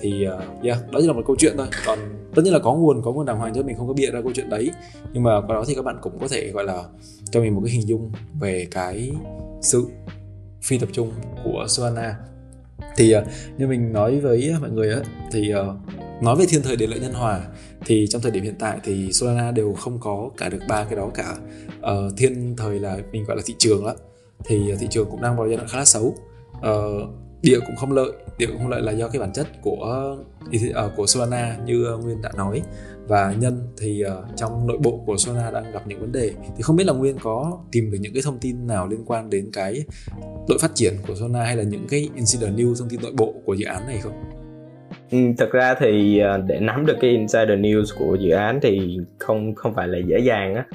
Thì 0.00 0.26
uh, 0.28 0.64
yeah 0.64 0.92
đó 0.92 0.98
chỉ 1.00 1.06
là 1.06 1.12
một 1.12 1.22
câu 1.26 1.36
chuyện 1.38 1.54
thôi. 1.56 1.66
Còn 1.86 1.98
tất 2.34 2.42
nhiên 2.44 2.52
là 2.52 2.58
có 2.58 2.74
nguồn 2.74 3.02
có 3.02 3.12
nguồn 3.12 3.26
đàng 3.26 3.38
hoàng 3.38 3.54
cho 3.54 3.62
mình 3.62 3.76
không 3.76 3.88
có 3.88 3.94
bịa 3.94 4.10
ra 4.10 4.22
câu 4.22 4.32
chuyện 4.34 4.50
đấy. 4.50 4.70
Nhưng 5.12 5.22
mà 5.22 5.40
qua 5.40 5.54
đó 5.54 5.64
thì 5.68 5.74
các 5.74 5.84
bạn 5.84 5.98
cũng 6.02 6.18
có 6.20 6.28
thể 6.28 6.50
gọi 6.50 6.64
là 6.64 6.84
cho 7.30 7.40
mình 7.40 7.54
một 7.54 7.60
cái 7.64 7.74
hình 7.74 7.88
dung 7.88 8.12
về 8.40 8.66
cái 8.70 9.10
sự 9.62 9.86
phi 10.62 10.78
tập 10.78 10.88
trung 10.92 11.12
của 11.44 11.66
Solana 11.68 12.16
thì 12.96 13.12
ờ, 13.12 13.24
như 13.58 13.66
mình 13.66 13.92
nói 13.92 14.20
với 14.20 14.54
mọi 14.60 14.70
người 14.70 14.94
á 14.94 15.00
thì 15.32 15.50
ờ, 15.50 15.76
nói 16.22 16.36
về 16.36 16.44
thiên 16.48 16.62
thời 16.62 16.76
địa 16.76 16.86
lợi 16.86 17.00
nhân 17.00 17.12
hòa 17.12 17.40
thì 17.86 18.06
trong 18.10 18.22
thời 18.22 18.30
điểm 18.30 18.44
hiện 18.44 18.54
tại 18.58 18.78
thì 18.84 19.12
Solana 19.12 19.50
đều 19.50 19.72
không 19.72 19.98
có 20.00 20.30
cả 20.36 20.48
được 20.48 20.60
ba 20.68 20.84
cái 20.84 20.96
đó 20.96 21.10
cả. 21.14 21.36
Uh, 21.78 22.12
thiên 22.16 22.54
thời 22.56 22.80
là 22.80 22.98
mình 23.12 23.24
gọi 23.24 23.36
là 23.36 23.42
thị 23.46 23.54
trường 23.58 23.84
đó 23.84 23.94
thì 24.44 24.74
thị 24.80 24.86
trường 24.90 25.10
cũng 25.10 25.22
đang 25.22 25.36
vào 25.36 25.48
giai 25.48 25.56
đoạn 25.56 25.68
khá 25.68 25.78
là 25.78 25.84
xấu. 25.84 26.14
Uh, 26.58 27.08
địa 27.42 27.58
cũng 27.66 27.76
không 27.76 27.92
lợi 27.92 28.12
địa 28.38 28.46
cũng 28.46 28.58
không 28.58 28.68
lợi 28.68 28.82
là 28.82 28.92
do 28.92 29.08
cái 29.08 29.20
bản 29.20 29.32
chất 29.32 29.46
của 29.62 30.16
uh, 30.70 30.96
của 30.96 31.06
Solana 31.06 31.56
như 31.64 31.94
uh, 31.94 32.04
Nguyên 32.04 32.22
đã 32.22 32.30
nói. 32.36 32.62
Và 33.06 33.34
nhân 33.38 33.62
thì 33.78 34.04
uh, 34.04 34.36
trong 34.36 34.66
nội 34.66 34.78
bộ 34.82 35.02
của 35.06 35.16
Solana 35.16 35.50
đang 35.50 35.72
gặp 35.72 35.82
những 35.86 36.00
vấn 36.00 36.12
đề. 36.12 36.30
Thì 36.56 36.62
không 36.62 36.76
biết 36.76 36.84
là 36.86 36.92
Nguyên 36.92 37.16
có 37.22 37.58
tìm 37.72 37.90
được 37.90 37.98
những 38.00 38.12
cái 38.12 38.22
thông 38.24 38.38
tin 38.38 38.66
nào 38.66 38.88
liên 38.88 39.04
quan 39.06 39.30
đến 39.30 39.50
cái 39.52 39.84
đội 40.48 40.58
phát 40.60 40.74
triển 40.74 40.92
của 41.06 41.14
Solana 41.14 41.44
hay 41.44 41.56
là 41.56 41.62
những 41.62 41.86
cái 41.90 42.10
insider 42.14 42.50
news 42.50 42.74
thông 42.78 42.88
tin 42.88 43.00
nội 43.02 43.12
bộ 43.16 43.34
của 43.44 43.54
dự 43.54 43.66
án 43.66 43.86
này 43.86 43.98
không? 44.02 44.12
Ừ, 45.10 45.18
thực 45.38 45.50
ra 45.50 45.74
thì 45.80 46.18
ờ, 46.18 46.38
để 46.46 46.60
nắm 46.60 46.86
được 46.86 46.96
cái 47.00 47.10
insider 47.10 47.58
news 47.58 47.84
của 47.98 48.14
dự 48.14 48.30
án 48.30 48.58
thì 48.62 48.98
không 49.18 49.54
không 49.54 49.74
phải 49.74 49.88
là 49.88 49.98
dễ 50.06 50.18
dàng 50.18 50.54
á. 50.54 50.66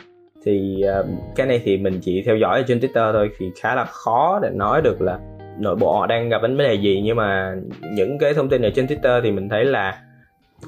Thì 0.46 0.84
uh, 1.00 1.06
cái 1.36 1.48
này 1.48 1.62
thì 1.66 1.78
mình 1.78 2.00
chỉ 2.02 2.24
theo 2.26 2.38
dõi 2.38 2.60
ở 2.60 2.66
trên 2.68 2.80
Twitter 2.80 3.14
thôi 3.14 3.30
thì 3.40 3.46
khá 3.62 3.76
là 3.76 3.86
khó 3.86 4.40
để 4.44 4.50
nói 4.54 4.82
được 4.82 5.02
là 5.02 5.20
nội 5.60 5.76
bộ 5.76 6.00
họ 6.00 6.08
đang 6.08 6.30
gặp 6.30 6.42
vấn 6.42 6.58
đề 6.58 6.74
gì 6.74 7.02
nhưng 7.04 7.18
mà 7.18 7.56
những 7.82 8.18
cái 8.18 8.34
thông 8.34 8.50
tin 8.50 8.62
ở 8.62 8.70
trên 8.76 8.86
Twitter 8.86 9.22
thì 9.22 9.32
mình 9.32 9.50
thấy 9.50 9.66
là 9.66 10.02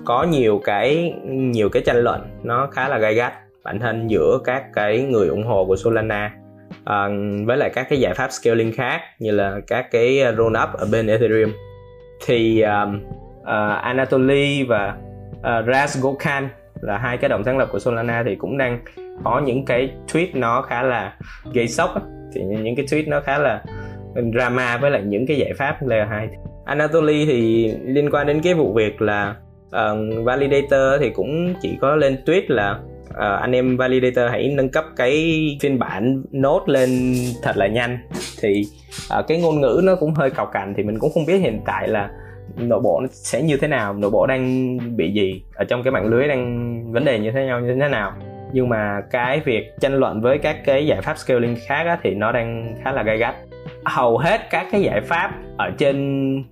có 0.05 0.23
nhiều 0.23 0.61
cái 0.63 1.13
nhiều 1.25 1.69
cái 1.69 1.83
tranh 1.85 1.97
luận 1.97 2.21
nó 2.43 2.67
khá 2.71 2.89
là 2.89 2.97
gay 2.97 3.13
gắt 3.13 3.33
bản 3.63 3.79
thân 3.79 4.09
giữa 4.09 4.39
các 4.43 4.63
cái 4.73 5.01
người 5.01 5.27
ủng 5.27 5.43
hộ 5.43 5.65
của 5.65 5.75
Solana 5.75 6.31
à, 6.83 7.07
với 7.45 7.57
lại 7.57 7.69
các 7.73 7.87
cái 7.89 7.99
giải 7.99 8.13
pháp 8.13 8.31
scaling 8.31 8.71
khác 8.71 9.01
như 9.19 9.31
là 9.31 9.59
các 9.67 9.91
cái 9.91 10.23
roll 10.37 10.57
up 10.63 10.69
ở 10.73 10.87
bên 10.91 11.07
Ethereum. 11.07 11.51
Thì 12.25 12.61
um, 12.61 13.01
uh, 13.41 13.81
Anatoly 13.81 14.63
và 14.63 14.95
à, 15.43 15.57
uh, 15.57 15.65
Raz 15.65 16.01
Gokhan 16.01 16.49
là 16.81 16.97
hai 16.97 17.17
cái 17.17 17.29
đồng 17.29 17.43
sáng 17.43 17.57
lập 17.57 17.69
của 17.71 17.79
Solana 17.79 18.23
thì 18.25 18.35
cũng 18.35 18.57
đang 18.57 18.79
có 19.23 19.41
những 19.45 19.65
cái 19.65 19.91
tweet 20.07 20.27
nó 20.33 20.61
khá 20.61 20.83
là 20.83 21.17
gây 21.53 21.67
sốc 21.67 21.93
thì 22.33 22.41
những 22.41 22.75
cái 22.75 22.85
tweet 22.85 23.09
nó 23.09 23.21
khá 23.21 23.37
là 23.37 23.63
drama 24.33 24.77
với 24.77 24.91
lại 24.91 25.01
những 25.05 25.27
cái 25.27 25.37
giải 25.37 25.53
pháp 25.57 25.87
layer 25.87 26.09
2 26.09 26.29
Anatoly 26.65 27.25
thì 27.25 27.71
liên 27.85 28.09
quan 28.11 28.27
đến 28.27 28.41
cái 28.41 28.53
vụ 28.53 28.73
việc 28.73 29.01
là 29.01 29.35
uh, 29.67 30.25
validator 30.25 30.99
thì 30.99 31.09
cũng 31.09 31.53
chỉ 31.61 31.77
có 31.81 31.95
lên 31.95 32.17
tweet 32.25 32.41
là 32.47 32.79
uh, 33.09 33.41
anh 33.41 33.51
em 33.51 33.77
validator 33.77 34.31
hãy 34.31 34.53
nâng 34.57 34.69
cấp 34.69 34.85
cái 34.95 35.45
phiên 35.61 35.79
bản 35.79 36.23
node 36.37 36.73
lên 36.73 36.89
thật 37.43 37.57
là 37.57 37.67
nhanh. 37.67 37.97
Thì 38.41 38.63
uh, 39.19 39.27
cái 39.27 39.41
ngôn 39.41 39.61
ngữ 39.61 39.81
nó 39.83 39.95
cũng 39.95 40.13
hơi 40.13 40.29
cọc 40.29 40.51
cành 40.51 40.73
thì 40.77 40.83
mình 40.83 40.99
cũng 40.99 41.11
không 41.13 41.25
biết 41.25 41.37
hiện 41.37 41.61
tại 41.65 41.87
là 41.87 42.09
nội 42.57 42.79
bộ 42.79 42.99
nó 43.01 43.07
sẽ 43.11 43.41
như 43.41 43.57
thế 43.57 43.67
nào 43.67 43.93
nội 43.93 44.11
bộ 44.11 44.27
đang 44.27 44.77
bị 44.97 45.11
gì 45.11 45.43
ở 45.55 45.65
trong 45.65 45.83
cái 45.83 45.91
mạng 45.91 46.05
lưới 46.05 46.27
đang 46.27 46.93
vấn 46.93 47.05
đề 47.05 47.19
như 47.19 47.31
thế 47.31 47.45
nhau 47.45 47.59
như 47.59 47.75
thế 47.81 47.87
nào. 47.87 48.13
Nhưng 48.53 48.69
mà 48.69 49.01
cái 49.11 49.41
việc 49.45 49.71
tranh 49.79 49.99
luận 49.99 50.21
với 50.21 50.37
các 50.37 50.65
cái 50.65 50.87
giải 50.87 51.01
pháp 51.01 51.17
scaling 51.17 51.55
khác 51.67 51.83
á, 51.87 51.97
thì 52.03 52.15
nó 52.15 52.31
đang 52.31 52.75
khá 52.83 52.91
là 52.91 53.03
gay 53.03 53.17
gắt 53.17 53.35
hầu 53.85 54.17
hết 54.17 54.41
các 54.49 54.67
cái 54.71 54.81
giải 54.81 55.01
pháp 55.01 55.31
ở 55.57 55.71
trên 55.77 55.97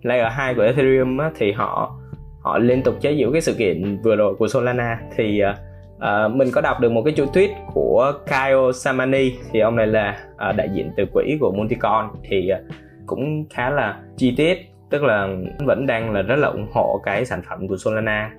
layer 0.02 0.32
2 0.32 0.54
của 0.54 0.62
Ethereum 0.62 1.18
á, 1.18 1.32
thì 1.36 1.52
họ 1.52 2.00
họ 2.42 2.58
liên 2.58 2.84
tục 2.84 2.96
chế 3.02 3.16
giễu 3.16 3.32
cái 3.32 3.42
sự 3.42 3.54
kiện 3.54 4.02
vừa 4.04 4.16
rồi 4.16 4.36
của 4.36 4.48
Solana. 4.48 5.00
Thì 5.16 5.42
uh, 5.98 6.36
mình 6.36 6.48
có 6.54 6.62
đọc 6.62 6.80
được 6.80 6.92
một 6.92 7.02
cái 7.06 7.14
chuỗi 7.14 7.28
tweet 7.34 7.50
của 7.74 8.14
Kyle 8.26 8.72
Samani 8.74 9.32
thì 9.52 9.60
ông 9.60 9.76
này 9.76 9.88
là 9.88 10.18
uh, 10.50 10.56
đại 10.56 10.70
diện 10.74 10.92
từ 10.98 11.06
quỹ 11.14 11.38
của 11.40 11.52
Multicon. 11.52 12.10
Thì 12.30 12.50
uh, 12.54 12.74
cũng 13.06 13.46
khá 13.50 13.70
là 13.70 14.00
chi 14.18 14.34
tiết 14.38 14.58
tức 14.90 15.04
là 15.04 15.28
vẫn 15.66 15.88
đang 15.88 16.12
là 16.12 16.22
rất 16.22 16.36
là 16.36 16.48
ủng 16.48 16.68
hộ 16.74 17.02
cái 17.06 17.26
sản 17.26 17.42
phẩm 17.50 17.68
của 17.68 17.78
Solana. 17.78 18.32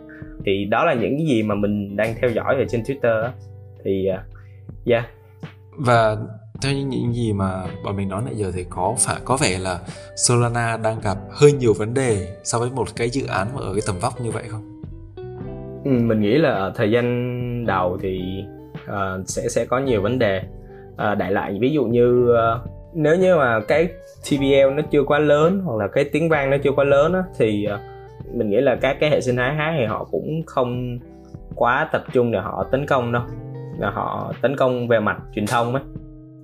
Thì 0.46 0.64
đó 0.64 0.84
là 0.84 0.94
những 0.94 1.16
cái 1.16 1.26
gì 1.26 1.42
mà 1.42 1.54
mình 1.54 1.96
đang 1.96 2.14
theo 2.20 2.30
dõi 2.30 2.54
ở 2.56 2.64
trên 2.68 2.82
Twitter 2.82 3.28
thì 3.84 4.08
uh, 4.12 4.20
yeah. 4.86 5.04
Và 5.76 6.16
theo 6.64 6.72
những 6.72 7.14
gì 7.14 7.32
mà 7.32 7.64
bọn 7.84 7.96
mình 7.96 8.08
nói 8.08 8.22
nãy 8.24 8.34
giờ 8.36 8.52
thì 8.54 8.64
có 8.70 8.94
phải 8.98 9.16
có 9.24 9.36
vẻ 9.36 9.58
là 9.58 9.78
Solana 10.16 10.76
đang 10.84 11.00
gặp 11.00 11.16
hơi 11.30 11.52
nhiều 11.52 11.72
vấn 11.78 11.94
đề 11.94 12.36
so 12.44 12.58
với 12.58 12.70
một 12.70 12.84
cái 12.96 13.10
dự 13.10 13.26
án 13.26 13.48
mà 13.54 13.60
ở 13.60 13.72
cái 13.72 13.82
tầm 13.86 13.96
vóc 14.00 14.20
như 14.20 14.30
vậy 14.30 14.42
không? 14.48 14.82
Ừ, 15.84 15.90
mình 15.90 16.20
nghĩ 16.20 16.38
là 16.38 16.50
ờ, 16.54 16.72
thời 16.76 16.90
gian 16.90 17.66
đầu 17.66 17.98
thì 18.02 18.44
uh, 18.84 19.28
sẽ 19.28 19.48
sẽ 19.48 19.64
có 19.64 19.78
nhiều 19.78 20.02
vấn 20.02 20.18
đề. 20.18 20.42
Uh, 20.92 21.18
đại 21.18 21.32
lại 21.32 21.58
ví 21.60 21.72
dụ 21.72 21.84
như 21.84 22.32
uh, 22.32 22.70
nếu 22.94 23.16
như 23.16 23.36
mà 23.36 23.60
cái 23.68 23.88
TPL 24.22 24.74
nó 24.76 24.82
chưa 24.90 25.02
quá 25.02 25.18
lớn 25.18 25.60
hoặc 25.64 25.76
là 25.76 25.88
cái 25.88 26.04
tiếng 26.12 26.28
vang 26.28 26.50
nó 26.50 26.56
chưa 26.62 26.72
quá 26.72 26.84
lớn 26.84 27.12
á, 27.12 27.22
thì 27.38 27.66
uh, 27.74 27.80
mình 28.34 28.50
nghĩ 28.50 28.60
là 28.60 28.76
các 28.80 28.96
cái 29.00 29.10
hệ 29.10 29.20
sinh 29.20 29.36
thái 29.36 29.54
khác 29.58 29.74
thì 29.78 29.84
họ 29.84 30.04
cũng 30.10 30.42
không 30.46 30.98
quá 31.54 31.88
tập 31.92 32.04
trung 32.12 32.32
để 32.32 32.38
họ 32.38 32.66
tấn 32.70 32.86
công 32.86 33.12
đâu. 33.12 33.22
Là 33.78 33.90
họ 33.90 34.32
tấn 34.42 34.56
công 34.56 34.88
về 34.88 35.00
mặt 35.00 35.16
truyền 35.34 35.46
thông 35.46 35.74
ấy 35.74 35.82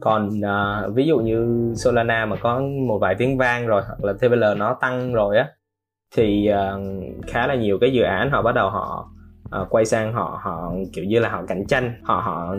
còn 0.00 0.28
uh, 0.28 0.94
ví 0.94 1.06
dụ 1.06 1.18
như 1.18 1.72
Solana 1.76 2.26
mà 2.26 2.36
có 2.36 2.60
một 2.60 2.98
vài 2.98 3.14
tiếng 3.18 3.38
vang 3.38 3.66
rồi 3.66 3.82
hoặc 3.86 4.04
là 4.04 4.12
TVL 4.12 4.44
nó 4.56 4.74
tăng 4.80 5.12
rồi 5.12 5.36
á 5.36 5.48
thì 6.16 6.50
uh, 6.52 6.82
khá 7.26 7.46
là 7.46 7.54
nhiều 7.54 7.78
cái 7.80 7.92
dự 7.92 8.02
án 8.02 8.30
họ 8.30 8.42
bắt 8.42 8.54
đầu 8.54 8.70
họ 8.70 9.10
uh, 9.60 9.66
quay 9.70 9.84
sang 9.84 10.12
họ 10.12 10.40
họ 10.42 10.72
kiểu 10.92 11.04
như 11.04 11.18
là 11.18 11.28
họ 11.28 11.42
cạnh 11.48 11.66
tranh 11.66 11.92
họ 12.02 12.20
họ 12.20 12.54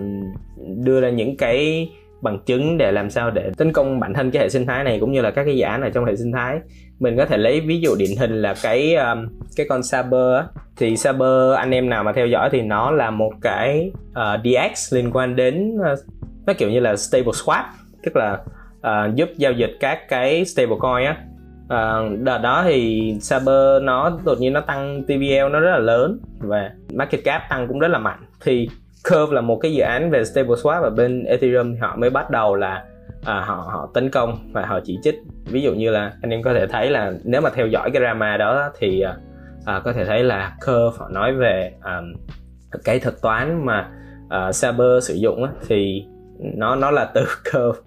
đưa 0.86 1.02
ra 1.02 1.10
những 1.10 1.38
cái 1.38 1.90
bằng 2.22 2.40
chứng 2.46 2.78
để 2.78 2.92
làm 2.92 3.10
sao 3.10 3.32
để 3.32 3.52
tấn 3.58 3.74
công 3.74 4.00
bản 4.00 4.14
thân 4.14 4.32
cái 4.32 4.42
hệ 4.42 4.50
sinh 4.50 4.66
thái 4.66 4.84
này 4.84 5.00
cũng 5.00 5.12
như 5.12 5.22
là 5.22 5.32
các 5.32 5.44
cái 5.44 5.58
dự 5.58 5.64
án 5.64 5.82
ở 5.82 5.90
trong 5.90 6.06
hệ 6.06 6.16
sinh 6.16 6.32
thái 6.32 6.60
mình 7.00 7.18
có 7.18 7.26
thể 7.26 7.38
lấy 7.38 7.62
ví 7.62 7.82
dụ 7.82 7.96
điển 7.96 8.10
hình 8.20 8.42
là 8.42 8.56
cái 8.64 8.96
um, 8.96 9.28
cái 9.56 9.66
con 9.70 9.84
Saber 9.84 10.36
á. 10.38 10.46
thì 10.78 10.98
Saber 10.98 11.56
anh 11.58 11.72
em 11.72 11.90
nào 11.90 12.04
mà 12.04 12.14
theo 12.14 12.28
dõi 12.28 12.50
thì 12.52 12.62
nó 12.62 12.92
là 12.92 13.12
một 13.12 13.32
cái 13.42 13.92
uh, 14.10 14.42
DX 14.44 14.94
liên 14.94 15.12
quan 15.14 15.36
đến 15.36 15.76
uh, 15.76 16.00
nó 16.46 16.54
kiểu 16.54 16.70
như 16.70 16.80
là 16.80 16.96
stable 16.96 17.32
swap 17.32 17.64
tức 18.04 18.16
là 18.16 18.40
uh, 18.88 19.16
giúp 19.16 19.30
giao 19.38 19.52
dịch 19.52 19.72
các 19.80 20.10
cái 20.10 20.46
stablecoin 20.46 21.06
á. 21.06 21.18
Uh, 21.66 22.20
đợt 22.20 22.38
đó 22.38 22.64
thì 22.66 23.14
Saber 23.22 23.84
nó 23.84 24.20
đột 24.26 24.40
nhiên 24.40 24.54
nó 24.54 24.62
tăng 24.62 25.04
TVL 25.04 25.52
nó 25.52 25.60
rất 25.60 25.72
là 25.72 25.80
lớn 25.80 26.20
và 26.40 26.72
market 26.94 27.24
cap 27.24 27.42
tăng 27.50 27.68
cũng 27.68 27.80
rất 27.80 27.88
là 27.88 27.98
mạnh. 28.00 28.20
Thì 28.44 28.70
Curve 29.10 29.36
là 29.36 29.42
một 29.42 29.60
cái 29.62 29.74
dự 29.74 29.84
án 29.84 30.12
về 30.12 30.24
stable 30.24 30.56
swap 30.56 30.82
và 30.82 30.90
bên 30.90 31.24
Ethereum 31.24 31.74
thì 31.74 31.80
họ 31.80 31.96
mới 31.96 32.10
bắt 32.10 32.30
đầu 32.30 32.56
là 32.56 32.84
à, 33.26 33.42
họ 33.42 33.56
họ 33.56 33.90
tấn 33.94 34.10
công 34.10 34.52
và 34.52 34.66
họ 34.66 34.80
chỉ 34.84 34.98
trích. 35.04 35.16
Ví 35.46 35.62
dụ 35.62 35.74
như 35.74 35.92
là 35.92 36.14
anh 36.22 36.32
em 36.32 36.44
có 36.44 36.54
thể 36.54 36.68
thấy 36.68 36.90
là 36.90 37.14
nếu 37.24 37.42
mà 37.42 37.50
theo 37.50 37.68
dõi 37.68 37.92
cái 37.92 38.02
drama 38.02 38.38
đó 38.38 38.70
thì 38.80 39.02
à, 39.02 39.16
à 39.66 39.82
có 39.84 39.94
thể 39.94 40.06
thấy 40.06 40.24
là 40.24 40.56
Curve 40.66 40.98
họ 40.98 41.10
nói 41.10 41.34
về 41.34 41.72
à, 41.82 42.02
cái 42.84 43.00
thuật 43.00 43.16
toán 43.22 43.66
mà 43.66 43.90
à, 44.30 44.52
Saber 44.52 45.08
sử 45.08 45.14
dụng 45.14 45.44
á, 45.44 45.52
thì 45.68 46.06
nó 46.42 46.76
nó 46.76 46.92
là 46.92 47.12
từ 47.14 47.26
Curve 47.52 47.80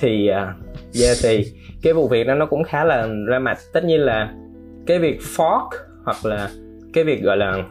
thì 0.00 0.30
uh, 0.30 0.36
yeah, 1.02 1.16
thì 1.22 1.44
cái 1.82 1.92
vụ 1.92 2.08
việc 2.08 2.26
đó 2.26 2.34
nó 2.34 2.46
cũng 2.46 2.64
khá 2.64 2.84
là 2.84 3.08
ra 3.26 3.38
mặt. 3.38 3.58
Tất 3.72 3.84
nhiên 3.84 4.00
là 4.00 4.32
cái 4.86 4.98
việc 4.98 5.20
fork 5.36 5.68
hoặc 6.04 6.16
là 6.24 6.50
cái 6.92 7.04
việc 7.04 7.22
gọi 7.22 7.36
là 7.36 7.62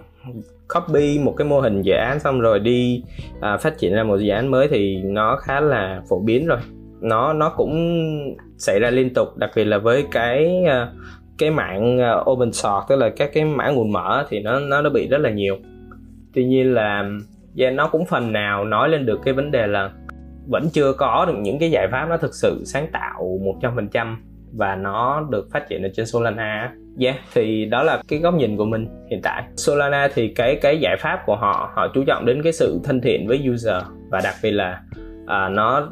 copy 0.67 1.19
một 1.19 1.33
cái 1.37 1.47
mô 1.47 1.59
hình 1.59 1.81
dự 1.81 1.93
án 1.93 2.19
xong 2.19 2.39
rồi 2.39 2.59
đi 2.59 3.03
uh, 3.37 3.61
phát 3.61 3.77
triển 3.77 3.93
ra 3.93 4.03
một 4.03 4.17
dự 4.17 4.29
án 4.29 4.51
mới 4.51 4.67
thì 4.67 4.97
nó 5.03 5.35
khá 5.35 5.59
là 5.59 6.01
phổ 6.09 6.19
biến 6.19 6.47
rồi. 6.47 6.59
Nó 7.01 7.33
nó 7.33 7.49
cũng 7.49 7.73
xảy 8.57 8.79
ra 8.79 8.89
liên 8.89 9.13
tục 9.13 9.37
đặc 9.37 9.51
biệt 9.55 9.65
là 9.65 9.77
với 9.77 10.05
cái 10.11 10.63
uh, 10.63 10.97
cái 11.37 11.51
mạng 11.51 11.97
uh, 11.97 12.29
open 12.29 12.51
source 12.51 12.85
tức 12.89 12.95
là 12.95 13.09
các 13.09 13.29
cái 13.33 13.45
mã 13.45 13.69
nguồn 13.69 13.91
mở 13.91 14.25
thì 14.29 14.39
nó 14.39 14.59
nó 14.59 14.81
nó 14.81 14.89
bị 14.89 15.07
rất 15.07 15.17
là 15.17 15.29
nhiều. 15.29 15.57
Tuy 16.33 16.45
nhiên 16.45 16.73
là 16.73 17.09
yeah, 17.57 17.73
nó 17.73 17.87
cũng 17.87 18.05
phần 18.05 18.31
nào 18.31 18.65
nói 18.65 18.89
lên 18.89 19.05
được 19.05 19.19
cái 19.23 19.33
vấn 19.33 19.51
đề 19.51 19.67
là 19.67 19.91
vẫn 20.49 20.69
chưa 20.73 20.93
có 20.93 21.25
được 21.27 21.35
những 21.37 21.59
cái 21.59 21.71
giải 21.71 21.87
pháp 21.91 22.05
nó 22.09 22.17
thực 22.17 22.35
sự 22.35 22.63
sáng 22.65 22.87
tạo 22.93 23.39
100% 23.61 24.15
và 24.53 24.75
nó 24.75 25.27
được 25.29 25.47
phát 25.51 25.69
triển 25.69 25.83
ở 25.83 25.89
trên 25.93 26.05
Solana 26.05 26.73
yeah, 26.99 27.15
dạ, 27.15 27.23
thì 27.33 27.65
đó 27.65 27.83
là 27.83 28.01
cái 28.07 28.19
góc 28.19 28.33
nhìn 28.33 28.57
của 28.57 28.65
mình 28.65 28.87
hiện 29.09 29.21
tại. 29.23 29.43
Solana 29.55 30.09
thì 30.13 30.27
cái 30.27 30.55
cái 30.61 30.79
giải 30.79 30.97
pháp 30.99 31.19
của 31.25 31.35
họ 31.35 31.71
họ 31.75 31.87
chú 31.93 32.03
trọng 32.07 32.25
đến 32.25 32.43
cái 32.43 32.53
sự 32.53 32.79
thân 32.83 33.01
thiện 33.01 33.27
với 33.27 33.45
user 33.53 33.83
và 34.09 34.21
đặc 34.23 34.35
biệt 34.43 34.51
là 34.51 34.81
à, 35.27 35.49
nó 35.49 35.89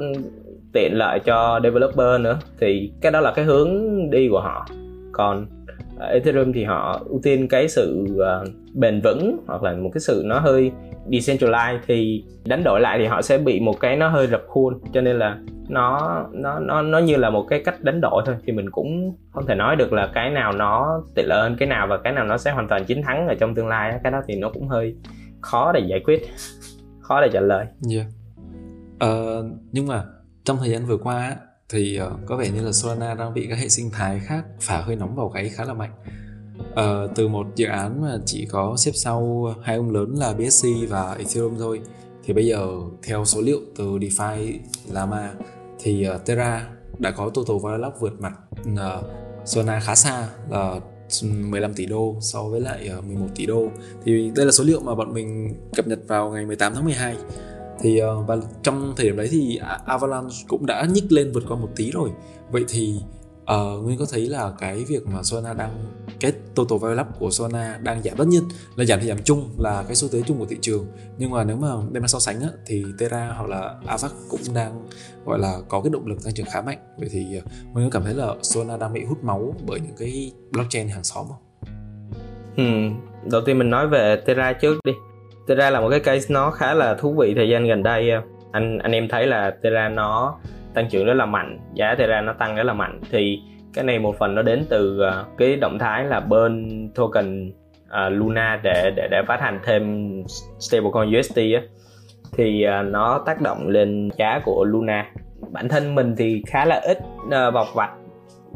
tiện 0.74 0.92
lợi 0.94 1.20
cho 1.20 1.60
developer 1.64 2.22
nữa. 2.22 2.40
Thì 2.60 2.92
cái 3.02 3.12
đó 3.12 3.20
là 3.20 3.32
cái 3.32 3.46
hướng 3.46 3.70
đi 4.10 4.28
của 4.32 4.42
họ. 4.42 4.68
Còn 5.12 5.48
Ethereum 6.00 6.52
thì 6.54 6.64
họ 6.64 7.02
ưu 7.06 7.20
tiên 7.24 7.48
cái 7.48 7.68
sự 7.68 8.06
uh, 8.12 8.50
bền 8.74 9.02
vững 9.02 9.38
hoặc 9.48 9.64
là 9.64 9.74
một 9.74 9.90
cái 9.94 10.02
sự 10.02 10.24
nó 10.26 10.40
hơi 10.40 10.72
decentralized 11.10 11.80
thì 11.88 12.24
đánh 12.46 12.64
đổi 12.64 12.80
lại 12.80 13.00
thì 13.00 13.06
họ 13.06 13.22
sẽ 13.22 13.38
bị 13.38 13.60
một 13.60 13.80
cái 13.80 13.96
nó 13.96 14.10
hơi 14.10 14.28
rập 14.28 14.42
khuôn. 14.48 14.80
Cho 14.94 15.02
nên 15.02 15.20
là 15.20 15.38
nó 15.70 16.24
nó 16.32 16.60
nó 16.60 16.82
nó 16.82 17.00
như 17.00 17.16
là 17.16 17.30
một 17.30 17.46
cái 17.50 17.62
cách 17.66 17.82
đánh 17.82 18.02
đổi 18.02 18.24
thôi. 18.26 18.36
Thì 18.46 18.54
mình 18.54 18.70
cũng 18.72 19.16
không 19.32 19.46
thể 19.46 19.56
nói 19.56 19.76
được 19.76 19.94
là 19.94 20.12
cái 20.14 20.30
nào 20.30 20.52
nó 20.52 21.04
tiện 21.16 21.26
lợi 21.28 21.42
hơn 21.42 21.56
cái 21.60 21.68
nào 21.68 21.88
và 21.88 21.98
cái 22.04 22.14
nào 22.14 22.26
nó 22.26 22.38
sẽ 22.38 22.52
hoàn 22.52 22.68
toàn 22.68 22.86
chiến 22.86 23.04
thắng 23.04 23.28
ở 23.28 23.36
trong 23.36 23.56
tương 23.56 23.68
lai 23.68 24.00
cái 24.04 24.12
đó 24.12 24.22
thì 24.28 24.36
nó 24.36 24.50
cũng 24.54 24.68
hơi 24.68 24.96
khó 25.42 25.72
để 25.72 25.80
giải 25.90 26.00
quyết 26.06 26.28
khó 27.02 27.22
để 27.22 27.30
trả 27.34 27.40
lời. 27.40 27.66
Yeah. 27.92 28.08
uh, 29.04 29.46
nhưng 29.72 29.88
mà 29.88 30.04
trong 30.44 30.58
thời 30.58 30.70
gian 30.70 30.86
vừa 30.86 30.98
qua 30.98 31.36
thì 31.70 31.98
ờ, 31.98 32.12
có 32.26 32.38
vẻ 32.38 32.50
như 32.50 32.66
là 32.66 32.72
Solana 32.72 33.14
đang 33.14 33.34
bị 33.34 33.48
các 33.50 33.60
hệ 33.60 33.70
sinh 33.70 33.90
thái 33.94 34.20
khác 34.20 34.46
phả 34.62 34.82
hơi 34.82 34.96
nóng 34.96 35.16
vào 35.16 35.30
gáy 35.30 35.50
khá 35.50 35.64
là 35.66 35.74
mạnh 35.74 35.92
uh, 36.60 37.16
từ 37.16 37.28
một 37.28 37.48
dự 37.56 37.66
án 37.66 38.02
mà 38.02 38.18
chỉ 38.26 38.46
có 38.46 38.76
xếp 38.78 38.92
sau 38.94 39.48
hai 39.62 39.76
ông 39.76 39.92
lớn 39.92 40.16
là 40.18 40.34
BSC 40.34 40.68
và 40.90 41.14
Ethereum 41.14 41.58
thôi. 41.58 41.82
Thì 42.24 42.34
bây 42.34 42.46
giờ 42.46 42.68
theo 43.04 43.26
số 43.26 43.42
liệu 43.42 43.60
từ 43.78 43.86
DeFi 43.86 44.58
Llama 44.92 45.32
thì 45.80 46.08
uh, 46.16 46.26
Terra 46.26 46.70
đã 47.00 47.12
có 47.12 47.30
total 47.30 47.58
value 47.64 47.78
lock 47.78 48.00
vượt 48.00 48.22
mặt 48.22 48.34
uh, 48.74 49.06
Solana 49.46 49.80
khá 49.80 49.96
xa 49.96 50.30
là 50.50 50.80
15 51.24 51.74
tỷ 51.74 51.86
đô 51.86 52.16
so 52.22 52.44
với 52.44 52.62
lại 52.62 52.90
11 53.08 53.28
tỷ 53.36 53.46
đô. 53.46 53.68
Thì 54.06 54.32
đây 54.36 54.46
là 54.46 54.52
số 54.52 54.64
liệu 54.64 54.80
mà 54.80 54.96
bọn 54.96 55.14
mình 55.14 55.56
cập 55.76 55.88
nhật 55.88 56.00
vào 56.08 56.32
ngày 56.32 56.46
18 56.46 56.74
tháng 56.76 56.86
12 56.86 57.16
thì 57.80 58.02
và 58.28 58.38
trong 58.64 58.94
thời 58.98 59.06
điểm 59.06 59.18
đấy 59.18 59.28
thì 59.32 59.60
Avalanche 59.86 60.36
cũng 60.48 60.66
đã 60.66 60.88
nhích 60.94 61.12
lên 61.12 61.32
vượt 61.32 61.44
qua 61.48 61.58
một 61.58 61.70
tí 61.76 61.92
rồi. 61.92 62.10
Vậy 62.52 62.66
thì 62.68 62.96
uh, 63.54 63.84
Nguyên 63.84 63.98
có 63.98 64.06
thấy 64.12 64.30
là 64.30 64.52
cái 64.60 64.84
việc 64.88 65.08
mà 65.08 65.24
Solana 65.24 65.54
đang 65.54 65.72
cái 66.20 66.32
total 66.56 66.80
value 66.82 67.02
up 67.02 67.08
của 67.20 67.32
Solana 67.32 67.80
đang 67.84 68.04
giảm 68.04 68.18
tất 68.18 68.28
nhiên 68.28 68.44
là 68.76 68.86
giảm 68.86 69.00
thì 69.02 69.08
giảm 69.08 69.18
chung 69.24 69.50
là 69.58 69.84
cái 69.88 69.96
xu 69.96 70.08
thế 70.12 70.22
chung 70.28 70.40
của 70.40 70.46
thị 70.46 70.58
trường. 70.62 70.88
Nhưng 71.18 71.32
mà 71.32 71.44
nếu 71.44 71.56
mà 71.56 71.68
đem 71.92 72.04
ra 72.04 72.08
so 72.08 72.20
sánh 72.20 72.42
á, 72.42 72.48
thì 72.66 72.86
Terra 73.00 73.34
hoặc 73.38 73.50
là 73.50 73.76
Avax 73.86 74.12
cũng 74.30 74.40
đang 74.56 74.88
gọi 75.26 75.40
là 75.40 75.58
có 75.70 75.82
cái 75.82 75.90
động 75.94 76.08
lực 76.08 76.24
tăng 76.24 76.34
trưởng 76.34 76.46
khá 76.46 76.62
mạnh. 76.62 76.78
Vậy 76.98 77.10
thì 77.12 77.26
ờ, 77.36 77.42
Nguyên 77.74 77.90
có 77.90 78.00
cảm 78.00 78.04
thấy 78.04 78.14
là 78.14 78.28
Solana 78.42 78.78
đang 78.78 78.94
bị 78.94 79.04
hút 79.04 79.24
máu 79.24 79.54
bởi 79.68 79.80
những 79.80 79.96
cái 79.98 80.32
blockchain 80.52 80.88
hàng 80.88 81.04
xóm 81.04 81.26
không? 81.28 81.42
Ừ, 82.58 82.64
đầu 83.32 83.42
tiên 83.46 83.58
mình 83.58 83.70
nói 83.70 83.88
về 83.88 84.16
Terra 84.26 84.54
trước 84.54 84.80
đi. 84.86 84.94
Terra 85.48 85.70
là 85.70 85.82
một 85.82 85.90
cái 85.90 86.00
case 86.00 86.26
nó 86.30 86.52
khá 86.52 86.74
là 86.74 86.96
thú 86.96 87.14
vị 87.14 87.34
thời 87.36 87.50
gian 87.50 87.68
gần 87.68 87.84
đây 87.84 88.10
ờ. 88.10 88.22
anh 88.52 88.78
anh 88.78 88.92
em 88.92 89.08
thấy 89.08 89.28
là 89.28 89.52
Terra 89.62 89.90
nó 89.90 90.38
tăng 90.76 90.90
trưởng 90.90 91.06
rất 91.06 91.14
là 91.14 91.26
mạnh 91.26 91.60
giá 91.74 91.96
Terra 91.96 92.22
nó 92.22 92.34
tăng 92.34 92.56
rất 92.56 92.64
là 92.64 92.74
mạnh. 92.74 93.02
Thì 93.12 93.40
cái 93.74 93.84
này 93.84 94.00
một 94.00 94.16
phần 94.20 94.36
nó 94.36 94.42
đến 94.42 94.66
từ 94.70 95.00
uh, 95.00 95.38
cái 95.38 95.56
động 95.56 95.80
thái 95.80 96.06
là 96.06 96.20
bên 96.20 96.70
token 96.96 97.52
uh, 97.86 98.12
Luna 98.12 98.60
để 98.64 98.92
để 98.96 99.08
để 99.12 99.22
phát 99.28 99.42
hành 99.42 99.60
thêm 99.64 100.12
stablecoin 100.60 101.20
USD 101.20 101.38
á. 101.38 101.62
Thì 102.38 102.66
uh, 102.68 102.92
nó 102.92 103.24
tác 103.26 103.42
động 103.42 103.68
lên 103.68 104.10
giá 104.18 104.40
của 104.46 104.66
Luna. 104.66 105.12
Bản 105.52 105.70
thân 105.70 105.96
mình 105.96 106.16
thì 106.18 106.44
khá 106.48 106.66
là 106.66 106.82
ít 106.86 106.98
uh, 107.28 107.54
bọc 107.54 107.68
vạch 107.74 107.92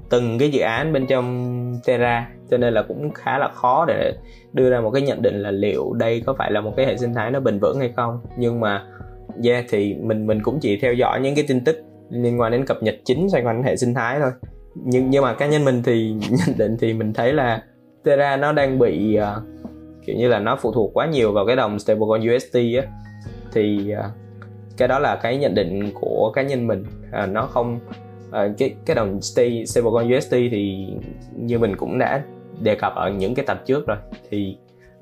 từng 0.09 0.37
cái 0.39 0.49
dự 0.49 0.61
án 0.61 0.93
bên 0.93 1.07
trong 1.07 1.55
Terra 1.85 2.27
cho 2.51 2.57
nên 2.57 2.73
là 2.73 2.81
cũng 2.81 3.13
khá 3.13 3.37
là 3.37 3.47
khó 3.47 3.85
để 3.87 4.13
đưa 4.53 4.69
ra 4.69 4.81
một 4.81 4.91
cái 4.91 5.01
nhận 5.01 5.21
định 5.21 5.41
là 5.41 5.51
liệu 5.51 5.93
đây 5.93 6.23
có 6.25 6.33
phải 6.33 6.51
là 6.51 6.61
một 6.61 6.73
cái 6.77 6.85
hệ 6.85 6.97
sinh 6.97 7.13
thái 7.13 7.31
nó 7.31 7.39
bền 7.39 7.59
vững 7.59 7.79
hay 7.79 7.93
không. 7.95 8.19
Nhưng 8.37 8.59
mà 8.59 8.85
yeah 9.43 9.65
thì 9.69 9.95
mình 10.01 10.27
mình 10.27 10.39
cũng 10.43 10.59
chỉ 10.61 10.79
theo 10.79 10.93
dõi 10.93 11.19
những 11.21 11.35
cái 11.35 11.45
tin 11.47 11.63
tức 11.63 11.77
liên 12.09 12.39
quan 12.39 12.51
đến 12.51 12.65
cập 12.65 12.83
nhật 12.83 12.95
chính 13.05 13.29
xoay 13.29 13.43
quanh 13.43 13.63
hệ 13.63 13.75
sinh 13.75 13.93
thái 13.93 14.19
thôi. 14.19 14.31
Nhưng 14.75 15.09
nhưng 15.09 15.23
mà 15.23 15.33
cá 15.33 15.47
nhân 15.47 15.65
mình 15.65 15.83
thì 15.85 16.11
nhận 16.47 16.57
định 16.57 16.77
thì 16.79 16.93
mình 16.93 17.13
thấy 17.13 17.33
là 17.33 17.63
Terra 18.03 18.37
nó 18.37 18.51
đang 18.51 18.79
bị 18.79 19.17
uh, 19.19 19.43
kiểu 20.05 20.15
như 20.15 20.27
là 20.27 20.39
nó 20.39 20.55
phụ 20.61 20.71
thuộc 20.71 20.91
quá 20.93 21.05
nhiều 21.05 21.31
vào 21.31 21.45
cái 21.45 21.55
đồng 21.55 21.79
stablecoin 21.79 22.35
USD 22.35 22.55
á. 22.55 22.83
Thì 23.53 23.93
uh, 23.99 24.05
cái 24.77 24.87
đó 24.87 24.99
là 24.99 25.15
cái 25.15 25.37
nhận 25.37 25.55
định 25.55 25.91
của 25.93 26.31
cá 26.35 26.41
nhân 26.41 26.67
mình. 26.67 26.83
Uh, 27.23 27.29
nó 27.29 27.45
không 27.45 27.79
uh, 28.29 28.57
cái 28.57 28.75
cái 28.85 28.95
đồng 28.95 29.21
stablecoin 29.65 30.17
USD 30.17 30.31
thì 30.31 30.87
như 31.35 31.59
mình 31.59 31.75
cũng 31.77 31.97
đã 31.97 32.23
đề 32.61 32.75
cập 32.75 32.95
ở 32.95 33.09
những 33.09 33.35
cái 33.35 33.45
tập 33.45 33.61
trước 33.65 33.87
rồi 33.87 33.97
thì 34.29 34.57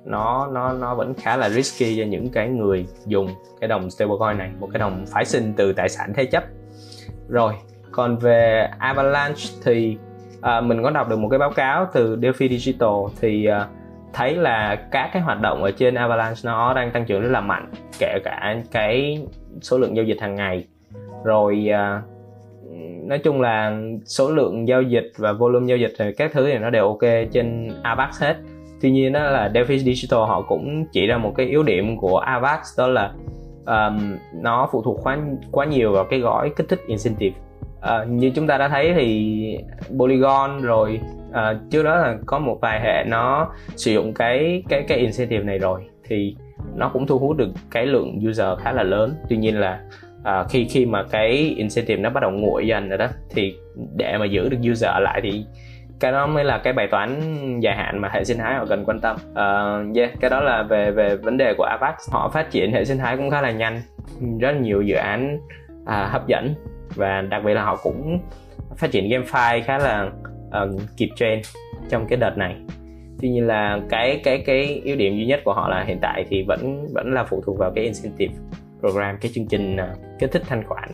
nó 0.06 0.48
nó 0.54 0.74
nó 0.74 0.96
vẫn 0.96 1.14
khá 1.14 1.38
là 1.38 1.50
risky 1.50 1.98
cho 1.98 2.04
những 2.04 2.30
cái 2.30 2.50
người 2.50 2.86
dùng 3.06 3.28
cái 3.62 3.68
đồng 3.68 3.90
stablecoin 3.90 4.38
này 4.38 4.52
một 4.60 4.70
cái 4.74 4.80
đồng 4.80 5.06
phái 5.08 5.26
sinh 5.26 5.54
từ 5.58 5.74
tài 5.74 5.90
sản 5.90 6.14
thế 6.16 6.26
chấp 6.26 6.44
rồi 7.30 7.54
còn 7.92 8.18
về 8.18 8.70
Avalanche 8.80 9.44
thì 9.64 9.98
à, 10.42 10.62
mình 10.62 10.84
có 10.84 10.90
đọc 10.90 11.10
được 11.10 11.20
một 11.20 11.30
cái 11.30 11.40
báo 11.40 11.52
cáo 11.52 11.88
từ 11.94 12.18
Delphi 12.22 12.50
Digital 12.50 12.90
thì 13.22 13.46
à, 13.46 13.68
thấy 14.14 14.36
là 14.36 14.76
các 14.92 15.10
cái 15.14 15.22
hoạt 15.22 15.42
động 15.42 15.64
ở 15.64 15.72
trên 15.72 15.96
Avalanche 15.96 16.42
nó 16.44 16.74
đang 16.74 16.92
tăng 16.92 17.06
trưởng 17.06 17.22
rất 17.22 17.30
là 17.32 17.42
mạnh 17.42 17.72
kể 18.00 18.20
cả 18.24 18.56
cái 18.72 19.22
số 19.62 19.78
lượng 19.78 19.96
giao 19.96 20.06
dịch 20.06 20.22
hàng 20.22 20.36
ngày. 20.36 20.68
Rồi 21.24 21.70
à, 21.74 22.02
nói 23.08 23.20
chung 23.20 23.42
là 23.42 23.78
số 24.06 24.32
lượng 24.32 24.68
giao 24.68 24.82
dịch 24.82 25.12
và 25.18 25.34
volume 25.34 25.68
giao 25.68 25.78
dịch 25.78 25.94
thì 26.00 26.14
các 26.18 26.32
thứ 26.34 26.46
thì 26.46 26.58
nó 26.58 26.70
đều 26.70 26.88
ok 26.88 27.30
trên 27.32 27.72
Avax 27.84 28.22
hết. 28.22 28.36
Tuy 28.82 28.92
nhiên 28.92 29.14
đó 29.14 29.24
là 29.24 29.52
Delphi 29.54 29.80
Digital 29.80 30.20
họ 30.20 30.42
cũng 30.42 30.86
chỉ 30.92 31.08
ra 31.08 31.18
một 31.18 31.34
cái 31.38 31.46
yếu 31.46 31.64
điểm 31.64 31.98
của 31.98 32.18
Avax 32.18 32.60
đó 32.78 32.88
là 32.88 33.14
um, 33.68 34.18
nó 34.34 34.70
phụ 34.72 34.82
thuộc 34.82 35.00
quá 35.04 35.18
quá 35.52 35.66
nhiều 35.66 35.92
vào 35.92 36.06
cái 36.06 36.20
gói 36.20 36.52
kích 36.56 36.70
thích 36.70 36.80
incentive. 36.88 37.38
Uh, 37.78 38.10
như 38.10 38.32
chúng 38.36 38.48
ta 38.48 38.58
đã 38.58 38.70
thấy 38.70 38.94
thì 38.94 39.58
Polygon 40.00 40.62
rồi 40.62 41.00
uh, 41.30 41.72
trước 41.72 41.84
đó 41.84 41.96
là 41.96 42.18
có 42.26 42.40
một 42.40 42.58
vài 42.62 42.82
hệ 42.82 43.04
nó 43.08 43.50
sử 43.76 43.92
dụng 43.92 44.14
cái 44.14 44.64
cái 44.70 44.84
cái 44.88 44.98
incentive 44.98 45.44
này 45.44 45.58
rồi 45.58 45.82
thì 46.08 46.36
nó 46.76 46.90
cũng 46.90 47.08
thu 47.08 47.20
hút 47.20 47.38
được 47.38 47.50
cái 47.72 47.86
lượng 47.86 48.20
user 48.30 48.60
khá 48.60 48.72
là 48.72 48.84
lớn. 48.84 49.16
Tuy 49.30 49.38
nhiên 49.38 49.60
là 49.60 49.80
à, 50.24 50.44
khi 50.50 50.66
khi 50.66 50.86
mà 50.86 51.04
cái 51.04 51.56
incentive 51.58 52.02
nó 52.02 52.10
bắt 52.10 52.22
đầu 52.22 52.32
nguội 52.32 52.68
dần 52.68 52.90
rồi 52.90 52.98
đó 52.98 53.08
thì 53.30 53.56
để 53.96 54.18
mà 54.18 54.26
giữ 54.26 54.50
được 54.50 54.72
user 54.72 54.92
lại 55.00 55.20
thì 55.24 55.46
cái 56.00 56.12
đó 56.12 56.28
mới 56.28 56.44
là 56.44 56.58
cái 56.58 56.74
bài 56.74 56.88
toán 56.92 57.20
dài 57.60 57.76
hạn 57.76 58.02
mà 58.02 58.10
hệ 58.14 58.24
sinh 58.24 58.38
thái 58.38 58.56
họ 58.56 58.66
cần 58.70 58.86
quan 58.86 59.00
tâm. 59.02 59.16
Uh, 59.16 59.98
yeah, 59.98 60.12
cái 60.20 60.30
đó 60.30 60.40
là 60.42 60.64
về 60.64 60.92
về 60.92 61.16
vấn 61.16 61.38
đề 61.38 61.54
của 61.58 61.64
Avax 61.64 61.96
họ 62.12 62.30
phát 62.30 62.52
triển 62.52 62.74
hệ 62.74 62.86
sinh 62.86 62.98
thái 62.98 63.18
cũng 63.18 63.30
khá 63.30 63.42
là 63.42 63.52
nhanh 63.52 63.82
rất 64.40 64.52
nhiều 64.52 64.82
dự 64.82 64.96
án 64.96 65.40
uh, 65.82 65.88
hấp 65.88 66.28
dẫn. 66.28 66.56
Và 66.96 67.22
đặc 67.22 67.42
biệt 67.46 67.54
là 67.54 67.64
họ 67.64 67.76
cũng 67.84 68.20
phát 68.76 68.92
triển 68.92 69.10
GameFi 69.10 69.62
khá 69.66 69.78
là 69.78 70.12
uh, 70.64 70.82
kịp 70.98 71.10
trend 71.16 71.48
trong 71.90 72.08
cái 72.08 72.18
đợt 72.18 72.38
này. 72.38 72.56
Tuy 73.22 73.30
nhiên 73.30 73.48
là 73.48 73.80
cái 73.90 74.22
cái 74.24 74.44
cái 74.46 74.82
ưu 74.86 74.96
điểm 74.96 75.18
duy 75.18 75.26
nhất 75.26 75.40
của 75.46 75.54
họ 75.54 75.70
là 75.70 75.84
hiện 75.84 76.00
tại 76.02 76.26
thì 76.30 76.44
vẫn 76.44 76.88
vẫn 76.94 77.14
là 77.14 77.24
phụ 77.24 77.42
thuộc 77.46 77.58
vào 77.58 77.72
cái 77.76 77.84
incentive 77.84 78.34
program 78.80 79.18
cái 79.22 79.32
chương 79.36 79.48
trình 79.48 79.76
uh, 79.76 79.98
kích 80.20 80.32
thích 80.32 80.44
thanh 80.48 80.64
khoản 80.68 80.90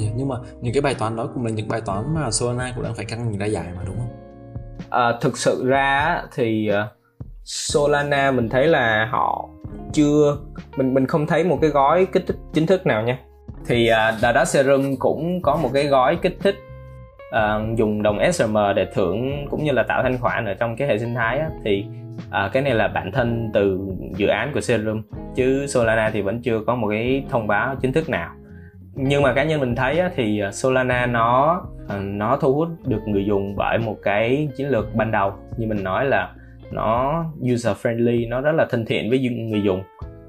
yeah, 0.00 0.12
nhưng 0.16 0.28
mà 0.28 0.36
những 0.60 0.74
cái 0.74 0.82
bài 0.82 0.94
toán 0.98 1.16
đó 1.16 1.30
cũng 1.34 1.44
là 1.44 1.50
những 1.50 1.68
bài 1.68 1.80
toán 1.86 2.14
mà 2.14 2.30
Solana 2.30 2.72
cũng 2.74 2.84
đang 2.84 2.94
phải 2.94 3.04
căng 3.04 3.38
ra 3.38 3.46
dài 3.46 3.66
mà 3.76 3.82
đúng 3.86 3.96
không? 3.96 4.19
À, 4.90 5.12
thực 5.20 5.38
sự 5.38 5.66
ra 5.66 6.22
thì 6.34 6.68
ờ, 6.68 6.88
Solana 7.44 8.30
mình 8.30 8.48
thấy 8.48 8.68
là 8.68 9.08
họ 9.10 9.48
chưa 9.92 10.36
mình 10.76 10.94
mình 10.94 11.06
không 11.06 11.26
thấy 11.26 11.44
một 11.44 11.58
cái 11.60 11.70
gói 11.70 12.06
kích 12.06 12.26
thích 12.26 12.36
chính 12.52 12.66
thức 12.66 12.86
nào 12.86 13.02
nha. 13.02 13.18
Thì 13.66 13.90
uh, 13.90 14.20
Dada 14.20 14.44
Serum 14.44 14.96
cũng 14.98 15.42
có 15.42 15.56
một 15.56 15.70
cái 15.74 15.86
gói 15.86 16.16
kích 16.16 16.36
thích 16.42 16.56
uh, 17.28 17.76
dùng 17.76 18.02
đồng 18.02 18.18
SRM 18.32 18.56
để 18.76 18.86
thưởng 18.94 19.46
cũng 19.50 19.64
như 19.64 19.72
là 19.72 19.82
tạo 19.82 20.02
thanh 20.02 20.18
khoản 20.18 20.44
ở 20.44 20.54
trong 20.54 20.76
cái 20.76 20.88
hệ 20.88 20.98
sinh 20.98 21.14
thái 21.14 21.38
á, 21.38 21.48
thì 21.64 21.84
uh, 22.28 22.52
cái 22.52 22.62
này 22.62 22.74
là 22.74 22.88
bản 22.88 23.12
thân 23.12 23.50
từ 23.54 23.80
dự 24.16 24.26
án 24.26 24.50
của 24.54 24.60
Serum 24.60 25.02
chứ 25.34 25.66
Solana 25.66 26.10
thì 26.10 26.20
vẫn 26.20 26.42
chưa 26.42 26.60
có 26.66 26.74
một 26.74 26.88
cái 26.88 27.24
thông 27.30 27.46
báo 27.46 27.76
chính 27.80 27.92
thức 27.92 28.08
nào 28.08 28.30
nhưng 28.94 29.22
mà 29.22 29.32
cá 29.34 29.44
nhân 29.44 29.60
mình 29.60 29.74
thấy 29.74 29.98
á, 29.98 30.10
thì 30.16 30.40
ờ, 30.40 30.52
Solana 30.52 31.06
nó 31.06 31.62
ờ, 31.88 31.98
nó 31.98 32.36
thu 32.36 32.54
hút 32.54 32.68
được 32.86 33.00
người 33.06 33.24
dùng 33.24 33.56
bởi 33.56 33.78
một 33.78 33.96
cái 34.02 34.48
chiến 34.56 34.68
lược 34.68 34.94
ban 34.94 35.10
đầu. 35.10 35.32
Như 35.56 35.66
mình 35.66 35.84
nói 35.84 36.04
là 36.04 36.32
nó 36.70 37.24
user 37.52 37.76
friendly 37.76 38.28
nó 38.28 38.40
rất 38.40 38.52
là 38.52 38.66
thân 38.70 38.84
thiện 38.84 39.10
với 39.10 39.18
người 39.18 39.62
dùng. 39.62 39.82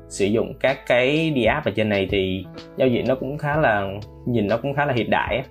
Sử 0.10 0.26
dụng 0.26 0.54
các 0.60 0.78
cái 0.88 1.32
đi 1.36 1.43
app 1.43 1.65
ở 1.65 1.71
trên 1.76 1.89
này 1.89 2.08
thì 2.12 2.45
giao 2.78 2.88
diện 2.88 3.06
nó 3.08 3.15
cũng 3.15 3.38
khá 3.38 3.58
là 3.58 3.88
nhìn 4.26 4.47
nó 4.47 4.58
cũng 4.58 4.74
khá 4.74 4.86
là 4.86 4.93
hiện 4.93 5.10
đại 5.10 5.43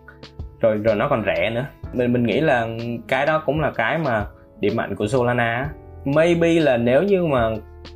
rồi 0.61 0.77
rồi 0.77 0.95
nó 0.97 1.09
còn 1.09 1.25
rẻ 1.27 1.51
nữa. 1.51 1.65
Mình 1.93 2.13
mình 2.13 2.27
nghĩ 2.27 2.41
là 2.41 2.69
cái 3.09 3.27
đó 3.27 3.43
cũng 3.47 3.61
là 3.61 3.71
cái 3.71 3.99
mà 3.99 4.27
điểm 4.61 4.77
mạnh 4.77 4.97
của 4.97 5.07
Solana 5.07 5.71
maybe 6.05 6.61
là 6.61 6.77
nếu 6.77 7.03
như 7.03 7.27
mà 7.27 7.51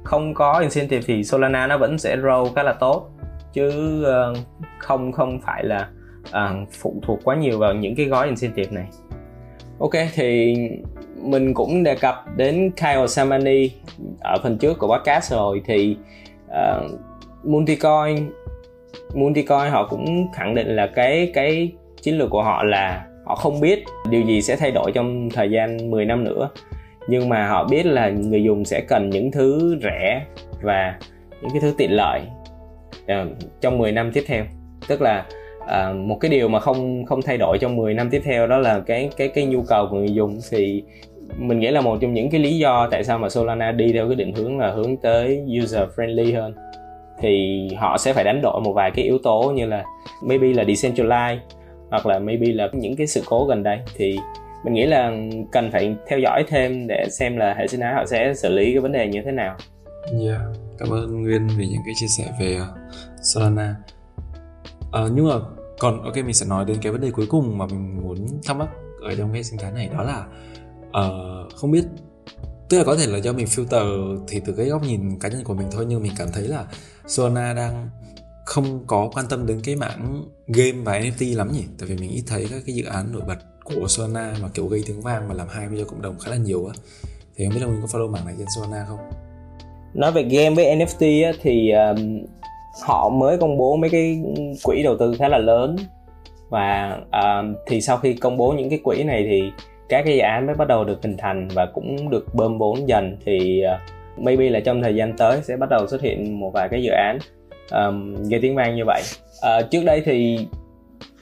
không 0.05 0.35
có 0.35 0.59
incentive 0.59 1.03
thì 1.07 1.25
Solana 1.25 1.67
nó 1.67 1.79
vẫn 1.79 1.99
sẽ 1.99 2.17
grow 2.17 2.53
khá 2.55 2.63
là 2.63 2.73
tốt 2.73 3.11
chứ 3.55 4.03
ờ, 4.05 4.35
không 4.79 5.13
không 5.13 5.41
phải 5.41 5.65
là 5.65 5.89
à, 6.33 6.53
phụ 6.71 7.01
thuộc 7.03 7.19
quá 7.25 7.37
nhiều 7.37 7.59
vào 7.59 7.75
những 7.75 7.95
cái 7.95 8.07
gói 8.07 8.27
incentive 8.27 8.71
này. 8.71 8.87
Ok 9.79 9.93
thì 10.15 10.55
mình 11.23 11.55
cũng 11.55 11.83
đề 11.83 11.95
cập 11.95 12.25
đến 12.37 12.71
Kyle 12.77 13.07
Samani 13.07 13.71
ở 14.21 14.39
phần 14.43 14.59
trước 14.59 14.79
của 14.79 14.99
podcast 14.99 15.33
rồi 15.33 15.63
thì 15.65 15.97
uh, 16.47 16.91
multicoin 17.45 18.31
multicoin 19.15 19.71
họ 19.71 19.87
cũng 19.91 20.33
khẳng 20.35 20.55
định 20.55 20.77
là 20.77 20.87
cái 20.87 21.31
cái 21.35 21.73
chiến 22.03 22.19
lược 22.19 22.31
của 22.31 22.43
họ 22.43 22.63
là 22.65 23.07
họ 23.25 23.35
không 23.35 23.61
biết 23.61 23.85
điều 24.11 24.23
gì 24.23 24.43
sẽ 24.43 24.57
thay 24.57 24.71
đổi 24.71 24.93
trong 24.95 25.29
thời 25.31 25.51
gian 25.51 25.91
10 25.91 26.05
năm 26.05 26.25
nữa. 26.25 26.51
Nhưng 27.09 27.29
mà 27.29 27.49
họ 27.49 27.65
biết 27.65 27.87
là 27.87 28.09
người 28.09 28.43
dùng 28.43 28.65
sẽ 28.65 28.81
cần 28.81 29.11
những 29.11 29.31
thứ 29.33 29.79
rẻ 29.83 30.27
và 30.63 30.99
những 31.43 31.51
cái 31.51 31.61
thứ 31.61 31.75
tiện 31.79 31.91
lợi 31.93 32.21
uh, 33.05 33.29
trong 33.61 33.79
10 33.79 33.93
năm 33.93 34.13
tiếp 34.13 34.25
theo. 34.27 34.45
Tức 34.89 35.03
là 35.03 35.25
à, 35.67 35.93
một 35.93 36.19
cái 36.21 36.31
điều 36.31 36.49
mà 36.49 36.61
không 36.61 37.05
không 37.05 37.23
thay 37.23 37.39
đổi 37.39 37.59
trong 37.59 37.77
10 37.77 37.95
năm 37.95 38.11
tiếp 38.11 38.23
theo 38.25 38.47
đó 38.47 38.59
là 38.59 38.81
cái 38.87 39.11
cái 39.17 39.29
cái 39.29 39.47
nhu 39.47 39.63
cầu 39.63 39.87
của 39.91 39.97
người 39.97 40.15
dùng. 40.15 40.39
Thì 40.51 40.83
mình 41.39 41.61
nghĩ 41.61 41.71
là 41.71 41.81
một 41.81 41.99
trong 42.01 42.15
những 42.15 42.31
cái 42.31 42.41
lý 42.41 42.59
do 42.59 42.89
tại 42.91 43.05
sao 43.05 43.19
mà 43.19 43.29
Solana 43.29 43.73
đi 43.73 43.93
theo 43.93 44.07
cái 44.09 44.17
định 44.17 44.35
hướng 44.35 44.59
là 44.59 44.71
hướng 44.71 44.97
tới 44.97 45.43
user 45.63 45.89
friendly 45.97 46.35
hơn. 46.35 46.55
Thì 47.21 47.69
họ 47.77 47.99
sẽ 47.99 48.13
phải 48.13 48.25
đánh 48.25 48.41
đổi 48.43 48.61
một 48.61 48.73
vài 48.73 48.91
cái 48.91 49.05
yếu 49.05 49.19
tố 49.19 49.53
như 49.57 49.67
là 49.67 49.85
maybe 50.23 50.47
là 50.49 50.65
decentralized 50.65 51.39
hoặc 51.91 52.07
là 52.07 52.19
maybe 52.19 52.47
là 52.53 52.69
những 52.73 52.97
cái 52.97 53.07
sự 53.07 53.23
cố 53.27 53.45
gần 53.45 53.63
đây. 53.63 53.79
Thì 53.97 54.19
mình 54.65 54.75
nghĩ 54.75 54.87
là 54.87 55.13
cần 55.53 55.71
phải 55.71 55.95
theo 56.07 56.19
dõi 56.19 56.45
thêm 56.49 56.87
để 56.87 57.07
xem 57.11 57.37
là 57.37 57.55
hệ 57.55 57.67
sinh 57.67 57.81
thái 57.81 57.95
họ 57.95 58.07
sẽ 58.07 58.35
xử 58.35 58.49
lý 58.49 58.73
cái 58.73 58.81
vấn 58.81 58.93
đề 58.93 59.09
như 59.09 59.23
thế 59.23 59.33
nào. 59.33 59.57
Yeah, 60.23 60.41
cảm 60.79 60.91
ơn 60.91 61.23
Nguyên 61.23 61.49
vì 61.57 61.67
những 61.67 61.83
cái 61.85 61.95
chia 61.97 62.07
sẻ 62.07 62.33
về 62.41 62.57
ờ, 62.57 62.75
Solana. 63.23 63.77
à, 64.93 65.03
nhưng 65.13 65.29
mà 65.29 65.35
còn 65.79 66.03
ok 66.03 66.17
mình 66.17 66.35
sẽ 66.35 66.47
nói 66.47 66.65
đến 66.65 66.79
cái 66.83 66.93
vấn 66.93 67.01
đề 67.01 67.11
cuối 67.11 67.27
cùng 67.27 67.59
mà 67.59 67.67
mình 67.67 68.01
muốn 68.03 68.27
thắc 68.45 68.57
mắc 68.57 68.69
ở 69.03 69.15
trong 69.15 69.33
cái 69.33 69.45
sinh 69.45 69.59
thái 69.59 69.73
này 69.73 69.89
đó 69.89 70.03
là 70.03 70.27
uh, 70.89 71.53
không 71.57 71.71
biết 71.71 71.85
tức 72.69 72.79
là 72.79 72.85
có 72.85 72.97
thể 72.97 73.07
là 73.07 73.19
do 73.19 73.33
mình 73.33 73.47
filter 73.47 74.19
thì 74.29 74.41
từ 74.45 74.53
cái 74.53 74.67
góc 74.67 74.83
nhìn 74.83 75.19
cá 75.19 75.29
nhân 75.29 75.45
của 75.45 75.55
mình 75.55 75.69
thôi 75.73 75.87
nhưng 75.89 76.03
mình 76.03 76.13
cảm 76.17 76.29
thấy 76.33 76.49
là 76.49 76.67
Solana 77.07 77.53
đang 77.55 77.91
không 78.45 78.87
có 78.87 79.11
quan 79.15 79.27
tâm 79.29 79.47
đến 79.47 79.61
cái 79.65 79.77
mảng 79.77 80.25
game 80.47 80.73
và 80.73 81.01
NFT 81.01 81.37
lắm 81.37 81.53
nhỉ? 81.53 81.65
Tại 81.79 81.89
vì 81.89 81.97
mình 81.97 82.11
ít 82.11 82.23
thấy 82.27 82.49
các 82.51 82.63
cái 82.67 82.75
dự 82.75 82.85
án 82.85 83.13
nổi 83.13 83.23
bật 83.27 83.39
của 83.65 83.89
Solana 83.89 84.37
mà 84.43 84.49
kiểu 84.55 84.67
gây 84.67 84.83
tiếng 84.87 85.03
vang 85.03 85.29
và 85.29 85.35
làm 85.35 85.49
hai 85.49 85.69
cho 85.79 85.85
cộng 85.85 86.03
đồng 86.03 86.19
khá 86.19 86.31
là 86.31 86.37
nhiều 86.37 86.67
á. 86.67 86.75
Thì 87.37 87.45
không 87.45 87.55
biết 87.55 87.61
là 87.61 87.67
mình 87.67 87.83
có 87.83 87.99
follow 87.99 88.11
mảng 88.11 88.27
này 88.27 88.35
trên 88.39 88.47
Solana 88.57 88.85
không? 88.89 89.24
Nói 89.95 90.13
về 90.13 90.23
game 90.23 90.51
với 90.51 90.77
NFT 90.77 91.27
á, 91.27 91.33
thì 91.43 91.71
um, 91.71 92.25
họ 92.87 93.09
mới 93.09 93.39
công 93.39 93.59
bố 93.59 93.77
mấy 93.77 93.91
cái 93.91 94.23
quỹ 94.63 94.83
đầu 94.83 94.97
tư 94.99 95.15
khá 95.19 95.29
là 95.29 95.39
lớn. 95.39 95.77
Và 96.49 96.99
um, 97.13 97.55
thì 97.67 97.81
sau 97.81 97.97
khi 97.97 98.15
công 98.15 98.37
bố 98.37 98.53
những 98.53 98.71
cái 98.71 98.79
quỹ 98.85 99.03
này 99.03 99.27
thì 99.29 99.43
các 99.89 100.03
cái 100.05 100.15
dự 100.15 100.21
án 100.21 100.47
mới 100.47 100.55
bắt 100.55 100.69
đầu 100.69 100.85
được 100.85 101.03
hình 101.03 101.17
thành 101.17 101.49
và 101.55 101.67
cũng 101.67 102.11
được 102.11 102.35
bơm 102.35 102.59
vốn 102.59 102.89
dần. 102.89 103.17
Thì 103.27 103.63
uh, 103.75 104.21
maybe 104.25 104.51
là 104.51 104.61
trong 104.61 104.83
thời 104.83 104.95
gian 104.95 105.17
tới 105.17 105.43
sẽ 105.43 105.57
bắt 105.57 105.69
đầu 105.71 105.87
xuất 105.87 106.03
hiện 106.03 106.41
một 106.41 106.51
vài 106.55 106.69
cái 106.71 106.83
dự 106.83 106.91
án 106.91 107.19
um, 107.71 108.15
gây 108.29 108.41
tiếng 108.41 108.55
vang 108.55 108.77
như 108.77 108.83
vậy. 108.87 109.03
Uh, 109.39 109.71
trước 109.71 109.85
đây 109.85 110.03
thì 110.05 110.47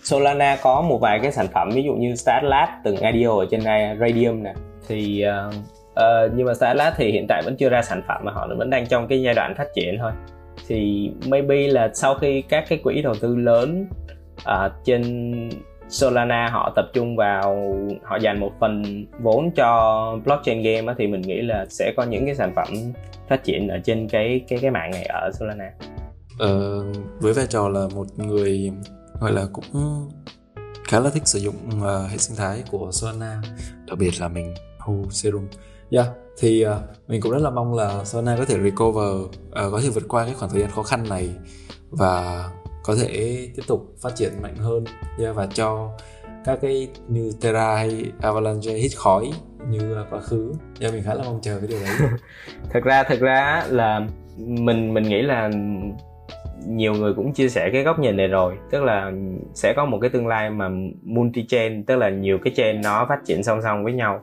Solana 0.03 0.57
có 0.63 0.83
một 0.83 0.99
vài 0.99 1.19
cái 1.23 1.33
sản 1.33 1.47
phẩm 1.53 1.71
ví 1.75 1.83
dụ 1.83 1.93
như 1.93 2.15
Starlab 2.15 2.69
từng 2.85 2.97
IDO 2.97 3.39
ở 3.39 3.47
trên 3.51 3.61
uh, 3.61 4.01
Radium 4.01 4.43
nè. 4.43 4.55
Thì 4.89 5.25
uh, 5.49 5.55
uh, 5.93 6.33
nhưng 6.37 6.47
mà 6.47 6.55
Starlab 6.55 6.95
thì 6.97 7.13
hiện 7.13 7.27
tại 7.29 7.43
vẫn 7.45 7.57
chưa 7.57 7.69
ra 7.69 7.83
sản 7.83 8.03
phẩm 8.09 8.23
mà 8.25 8.33
họ 8.33 8.49
vẫn 8.59 8.71
đang 8.71 8.87
trong 8.87 9.09
cái 9.09 9.23
giai 9.23 9.35
đoạn 9.35 9.55
phát 9.59 9.67
triển 9.75 9.99
thôi 9.99 10.13
thì 10.69 11.11
maybe 11.27 11.69
là 11.69 11.91
sau 11.95 12.15
khi 12.15 12.43
các 12.43 12.65
cái 12.69 12.79
quỹ 12.85 13.03
đầu 13.03 13.15
tư 13.21 13.37
lớn 13.37 13.87
uh, 14.37 14.73
trên 14.85 15.33
Solana 15.89 16.49
họ 16.53 16.73
tập 16.77 16.87
trung 16.93 17.17
vào 17.17 17.77
họ 18.03 18.17
dành 18.17 18.41
một 18.41 18.53
phần 18.61 19.05
vốn 19.21 19.51
cho 19.57 20.19
blockchain 20.25 20.63
game 20.63 20.95
thì 20.99 21.07
mình 21.07 21.21
nghĩ 21.21 21.43
là 21.43 21.67
sẽ 21.69 21.93
có 21.97 22.03
những 22.03 22.27
cái 22.27 22.35
sản 22.35 22.53
phẩm 22.57 22.69
phát 23.29 23.45
triển 23.45 23.69
ở 23.69 23.79
trên 23.85 24.09
cái 24.09 24.45
cái 24.49 24.59
cái 24.63 24.71
mạng 24.71 24.91
này 24.91 25.05
ở 25.05 25.31
Solana. 25.39 25.71
Ờ, 26.39 26.83
với 27.21 27.33
vai 27.33 27.47
trò 27.49 27.69
là 27.69 27.89
một 27.95 28.07
người 28.17 28.73
gọi 29.21 29.33
là 29.33 29.47
cũng 29.53 30.09
khá 30.89 31.01
là 31.01 31.11
thích 31.11 31.27
sử 31.27 31.39
dụng 31.39 31.55
uh, 31.79 32.11
hệ 32.11 32.17
sinh 32.19 32.37
thái 32.37 32.63
của 32.71 32.89
Solana, 32.93 33.43
đặc 33.87 33.99
biệt 33.99 34.21
là 34.21 34.29
mình 34.29 34.55
Hu 34.79 35.11
serum. 35.11 35.47
Yeah, 35.93 36.07
thì 36.39 36.67
uh, 36.67 36.73
mình 37.09 37.21
cũng 37.21 37.33
rất 37.33 37.43
là 37.43 37.51
mong 37.51 37.75
là 37.75 38.05
Sona 38.05 38.37
có 38.37 38.45
thể 38.45 38.59
recover, 38.65 39.25
uh, 39.25 39.33
có 39.53 39.81
thể 39.83 39.89
vượt 39.95 40.05
qua 40.09 40.25
cái 40.25 40.35
khoảng 40.35 40.51
thời 40.51 40.61
gian 40.61 40.71
khó 40.71 40.83
khăn 40.83 41.05
này 41.09 41.31
và 41.91 42.45
có 42.83 42.95
thể 42.95 43.39
tiếp 43.57 43.63
tục 43.67 43.95
phát 44.01 44.17
triển 44.17 44.33
mạnh 44.43 44.57
hơn 44.57 44.85
yeah, 45.19 45.37
và 45.37 45.47
cho 45.55 45.91
các 46.45 46.59
cái 46.63 46.89
như 47.09 47.33
Terra 47.41 47.77
hay 47.77 48.05
Avalanche 48.21 48.73
hít 48.73 48.93
khói 48.97 49.31
như 49.69 49.95
ờ, 49.95 50.07
quá 50.11 50.21
khứ. 50.21 50.53
Yeah, 50.81 50.95
mình 50.95 51.03
khá 51.03 51.15
là 51.15 51.23
mong 51.25 51.41
chờ 51.43 51.59
cái 51.59 51.69
điều 51.69 51.79
đấy. 51.81 52.09
Thật 52.71 52.85
ra 52.85 53.03
thật 53.03 53.21
ra 53.21 53.65
là 53.69 54.07
mình 54.37 54.95
mình 54.95 55.05
nghĩ 55.05 55.23
là 55.23 55.51
nhiều 56.67 56.95
người 56.95 57.15
cũng 57.15 57.33
chia 57.33 57.49
sẻ 57.49 57.71
cái 57.73 57.83
góc 57.83 57.99
nhìn 57.99 58.17
này 58.17 58.29
rồi. 58.29 58.55
Tức 58.71 58.83
là 58.83 59.13
sẽ 59.55 59.73
có 59.77 59.85
một 59.85 59.99
cái 60.01 60.11
tương 60.11 60.27
lai 60.27 60.51
mà 60.51 60.69
multi 61.03 61.47
chain 61.49 61.85
tức 61.85 61.97
là 61.97 62.11
nhiều 62.11 62.39
cái 62.45 62.53
chain 62.57 62.81
nó 62.81 63.07
phát 63.09 63.19
triển 63.25 63.43
song 63.43 63.63
song 63.63 63.85
với 63.85 63.93
nhau 63.93 64.23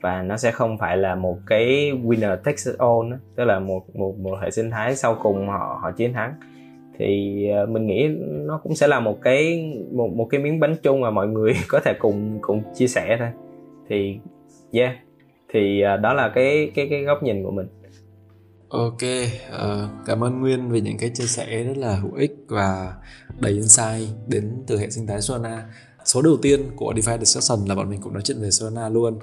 và 0.00 0.22
nó 0.22 0.36
sẽ 0.36 0.50
không 0.50 0.78
phải 0.78 0.96
là 0.96 1.14
một 1.14 1.38
cái 1.46 1.92
winner 2.04 2.36
takes 2.36 2.66
it 2.66 2.78
all 2.78 3.12
tức 3.36 3.44
là 3.44 3.58
một 3.60 3.96
một 3.96 4.18
một 4.18 4.38
hệ 4.42 4.50
sinh 4.50 4.70
thái 4.70 4.96
sau 4.96 5.18
cùng 5.22 5.48
họ 5.48 5.78
họ 5.82 5.92
chiến 5.92 6.12
thắng. 6.12 6.34
Thì 6.98 7.46
ờ, 7.48 7.66
mình 7.66 7.86
nghĩ 7.86 8.08
nó 8.20 8.60
cũng 8.62 8.74
sẽ 8.74 8.86
là 8.86 9.00
một 9.00 9.18
cái 9.22 9.72
một 9.92 10.10
một 10.14 10.26
cái 10.30 10.40
miếng 10.40 10.60
bánh 10.60 10.76
chung 10.82 11.00
mà 11.00 11.10
mọi 11.10 11.28
người 11.28 11.54
có 11.68 11.80
thể 11.84 11.94
cùng 11.98 12.38
cùng 12.40 12.62
chia 12.74 12.86
sẻ 12.86 13.16
thôi. 13.18 13.28
Thì 13.88 14.18
yeah. 14.72 14.96
Thì 15.52 15.80
ờ, 15.80 15.96
đó 15.96 16.14
là 16.14 16.32
cái 16.34 16.70
cái 16.74 16.86
cái 16.90 17.02
góc 17.02 17.22
nhìn 17.22 17.44
của 17.44 17.50
mình. 17.50 17.66
Ok, 18.68 19.02
uh, 19.02 19.90
cảm 20.06 20.24
ơn 20.24 20.40
Nguyên 20.40 20.70
về 20.70 20.80
những 20.80 20.98
cái 20.98 21.10
chia 21.14 21.24
sẻ 21.24 21.62
rất 21.64 21.76
là 21.76 21.96
hữu 21.96 22.14
ích 22.14 22.36
và 22.48 22.94
đầy 23.40 23.52
insight 23.52 24.08
đến 24.26 24.62
từ 24.66 24.78
hệ 24.78 24.90
sinh 24.90 25.06
thái 25.06 25.20
Solana. 25.20 25.64
Số 26.04 26.22
đầu 26.22 26.36
tiên 26.42 26.60
của 26.76 26.92
DeFi 26.96 27.18
Discussion 27.18 27.68
là 27.68 27.74
bọn 27.74 27.90
mình 27.90 28.00
cũng 28.00 28.12
nói 28.12 28.22
chuyện 28.22 28.40
về 28.40 28.50
Solana 28.50 28.88
luôn 28.88 29.18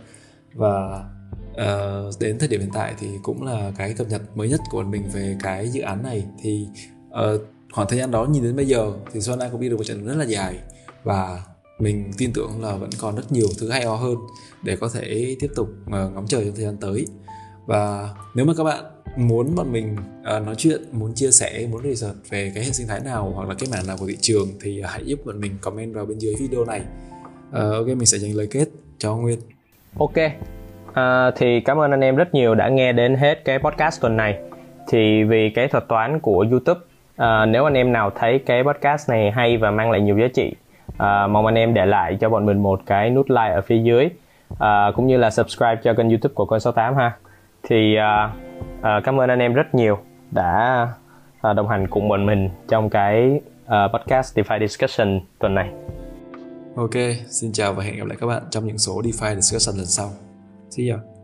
và 0.54 1.04
uh, 1.52 2.20
đến 2.20 2.40
thời 2.40 2.48
điểm 2.48 2.60
hiện 2.60 2.70
tại 2.74 2.94
thì 3.00 3.08
cũng 3.24 3.44
là 3.44 3.72
cái 3.78 3.94
cập 3.94 4.08
nhật 4.08 4.22
mới 4.38 4.50
nhất 4.50 4.62
của 4.72 4.84
mình 4.84 5.04
về 5.14 5.38
cái 5.44 5.70
dự 5.70 5.82
án 5.82 6.04
này. 6.04 6.26
Thì 6.42 6.68
uh, 7.10 7.42
khoảng 7.74 7.88
thời 7.88 8.00
gian 8.00 8.12
đó 8.12 8.26
nhìn 8.26 8.44
đến 8.44 8.56
bây 8.56 8.66
giờ 8.68 8.92
thì 9.06 9.22
Xuân 9.22 9.22
Solana 9.22 9.52
cũng 9.52 9.62
đi 9.62 9.70
được 9.70 9.78
một 9.78 9.84
trận 9.84 10.06
rất 10.06 10.16
là 10.16 10.26
dài 10.26 10.60
và 11.04 11.44
mình 11.80 12.12
tin 12.18 12.34
tưởng 12.34 12.62
là 12.62 12.76
vẫn 12.76 12.90
còn 13.00 13.16
rất 13.16 13.32
nhiều 13.32 13.48
thứ 13.60 13.70
hay 13.70 13.86
ho 13.86 13.96
hơn 13.96 14.16
để 14.64 14.76
có 14.76 14.90
thể 14.94 15.36
tiếp 15.40 15.52
tục 15.56 15.70
uh, 15.86 15.92
ngóng 15.92 16.28
chờ 16.28 16.44
trong 16.44 16.56
thời 16.56 16.66
gian 16.66 16.78
tới. 16.78 17.06
Và 17.66 18.14
nếu 18.36 18.46
mà 18.46 18.54
các 18.58 18.64
bạn 18.64 18.86
muốn 19.18 19.56
bọn 19.56 19.72
mình 19.72 19.96
uh, 20.22 20.46
nói 20.46 20.56
chuyện 20.58 20.82
muốn 20.92 21.14
chia 21.14 21.32
sẻ 21.32 21.68
muốn 21.72 21.84
research 21.84 22.18
về 22.30 22.52
cái 22.56 22.64
hệ 22.64 22.72
sinh 22.72 22.88
thái 22.88 23.00
nào 23.00 23.32
hoặc 23.36 23.48
là 23.48 23.56
cái 23.60 23.70
mảng 23.72 23.88
nào 23.88 23.98
của 24.00 24.08
thị 24.08 24.18
trường 24.22 24.48
thì 24.62 24.82
hãy 24.86 25.06
giúp 25.06 25.20
bọn 25.26 25.40
mình 25.40 25.58
comment 25.62 25.96
vào 25.96 26.06
bên 26.06 26.20
dưới 26.20 26.36
video 26.36 26.66
này. 26.66 26.82
Uh, 27.50 27.54
ok 27.54 27.88
mình 27.88 28.06
sẽ 28.06 28.18
dành 28.18 28.36
lời 28.36 28.48
kết 28.52 28.70
cho 28.98 29.16
nguyên 29.16 29.40
ok. 30.00 30.32
À, 30.94 31.32
thì 31.36 31.60
cảm 31.60 31.78
ơn 31.78 31.92
anh 31.92 32.02
em 32.02 32.16
rất 32.16 32.34
nhiều 32.34 32.56
đã 32.56 32.70
nghe 32.70 32.94
đến 32.94 33.16
hết 33.16 33.46
cái 33.46 33.60
podcast 33.60 34.02
tuần 34.02 34.18
này. 34.18 34.40
Thì 34.88 35.24
vì 35.24 35.50
cái 35.50 35.68
thuật 35.68 35.88
toán 35.88 36.20
của 36.20 36.46
youtube 36.52 36.80
à, 37.16 37.46
nếu 37.46 37.64
anh 37.64 37.74
em 37.74 37.94
nào 37.94 38.10
thấy 38.16 38.40
cái 38.46 38.64
podcast 38.64 39.10
này 39.10 39.32
hay 39.32 39.58
và 39.58 39.72
mang 39.72 39.92
lại 39.92 40.02
nhiều 40.02 40.18
giá 40.18 40.28
trị 40.34 40.56
à, 40.98 41.28
mong 41.28 41.46
anh 41.46 41.56
em 41.56 41.74
để 41.74 41.86
lại 41.86 42.18
cho 42.20 42.30
bọn 42.30 42.46
mình 42.46 42.64
một 42.64 42.82
cái 42.86 43.10
nút 43.10 43.30
like 43.30 43.54
ở 43.54 43.62
phía 43.62 43.78
dưới 43.78 44.10
à, 44.60 44.92
cũng 44.96 45.08
như 45.08 45.18
là 45.18 45.30
subscribe 45.30 45.76
cho 45.84 45.94
kênh 45.94 46.10
youtube 46.10 46.34
của 46.34 46.46
con 46.46 46.60
68 46.60 46.96
ha. 46.96 47.12
Thì 47.64 47.96
à, 47.96 48.30
à, 48.82 49.02
cảm 49.04 49.20
ơn 49.20 49.30
anh 49.30 49.40
em 49.40 49.54
rất 49.54 49.76
nhiều 49.76 49.98
đã 50.32 50.88
à, 51.42 51.54
đồng 51.54 51.68
hành 51.68 51.88
cùng 51.88 52.10
bọn 52.10 52.26
mình 52.26 52.50
trong 52.68 52.90
cái 52.90 53.40
uh, 53.66 53.92
podcast 53.94 54.38
DeFi 54.38 54.60
Discussion 54.60 55.20
tuần 55.40 55.56
này. 55.56 55.70
Ok, 56.78 56.92
xin 57.30 57.52
chào 57.52 57.74
và 57.74 57.84
hẹn 57.84 57.98
gặp 57.98 58.06
lại 58.08 58.18
các 58.22 58.28
bạn 58.28 58.44
trong 58.52 58.68
những 58.68 58.78
số 58.78 59.02
DeFi 59.02 59.42
Discussion 59.42 59.78
lần 59.78 59.86
sau. 59.86 60.12
See 60.70 60.90
ya. 60.90 61.17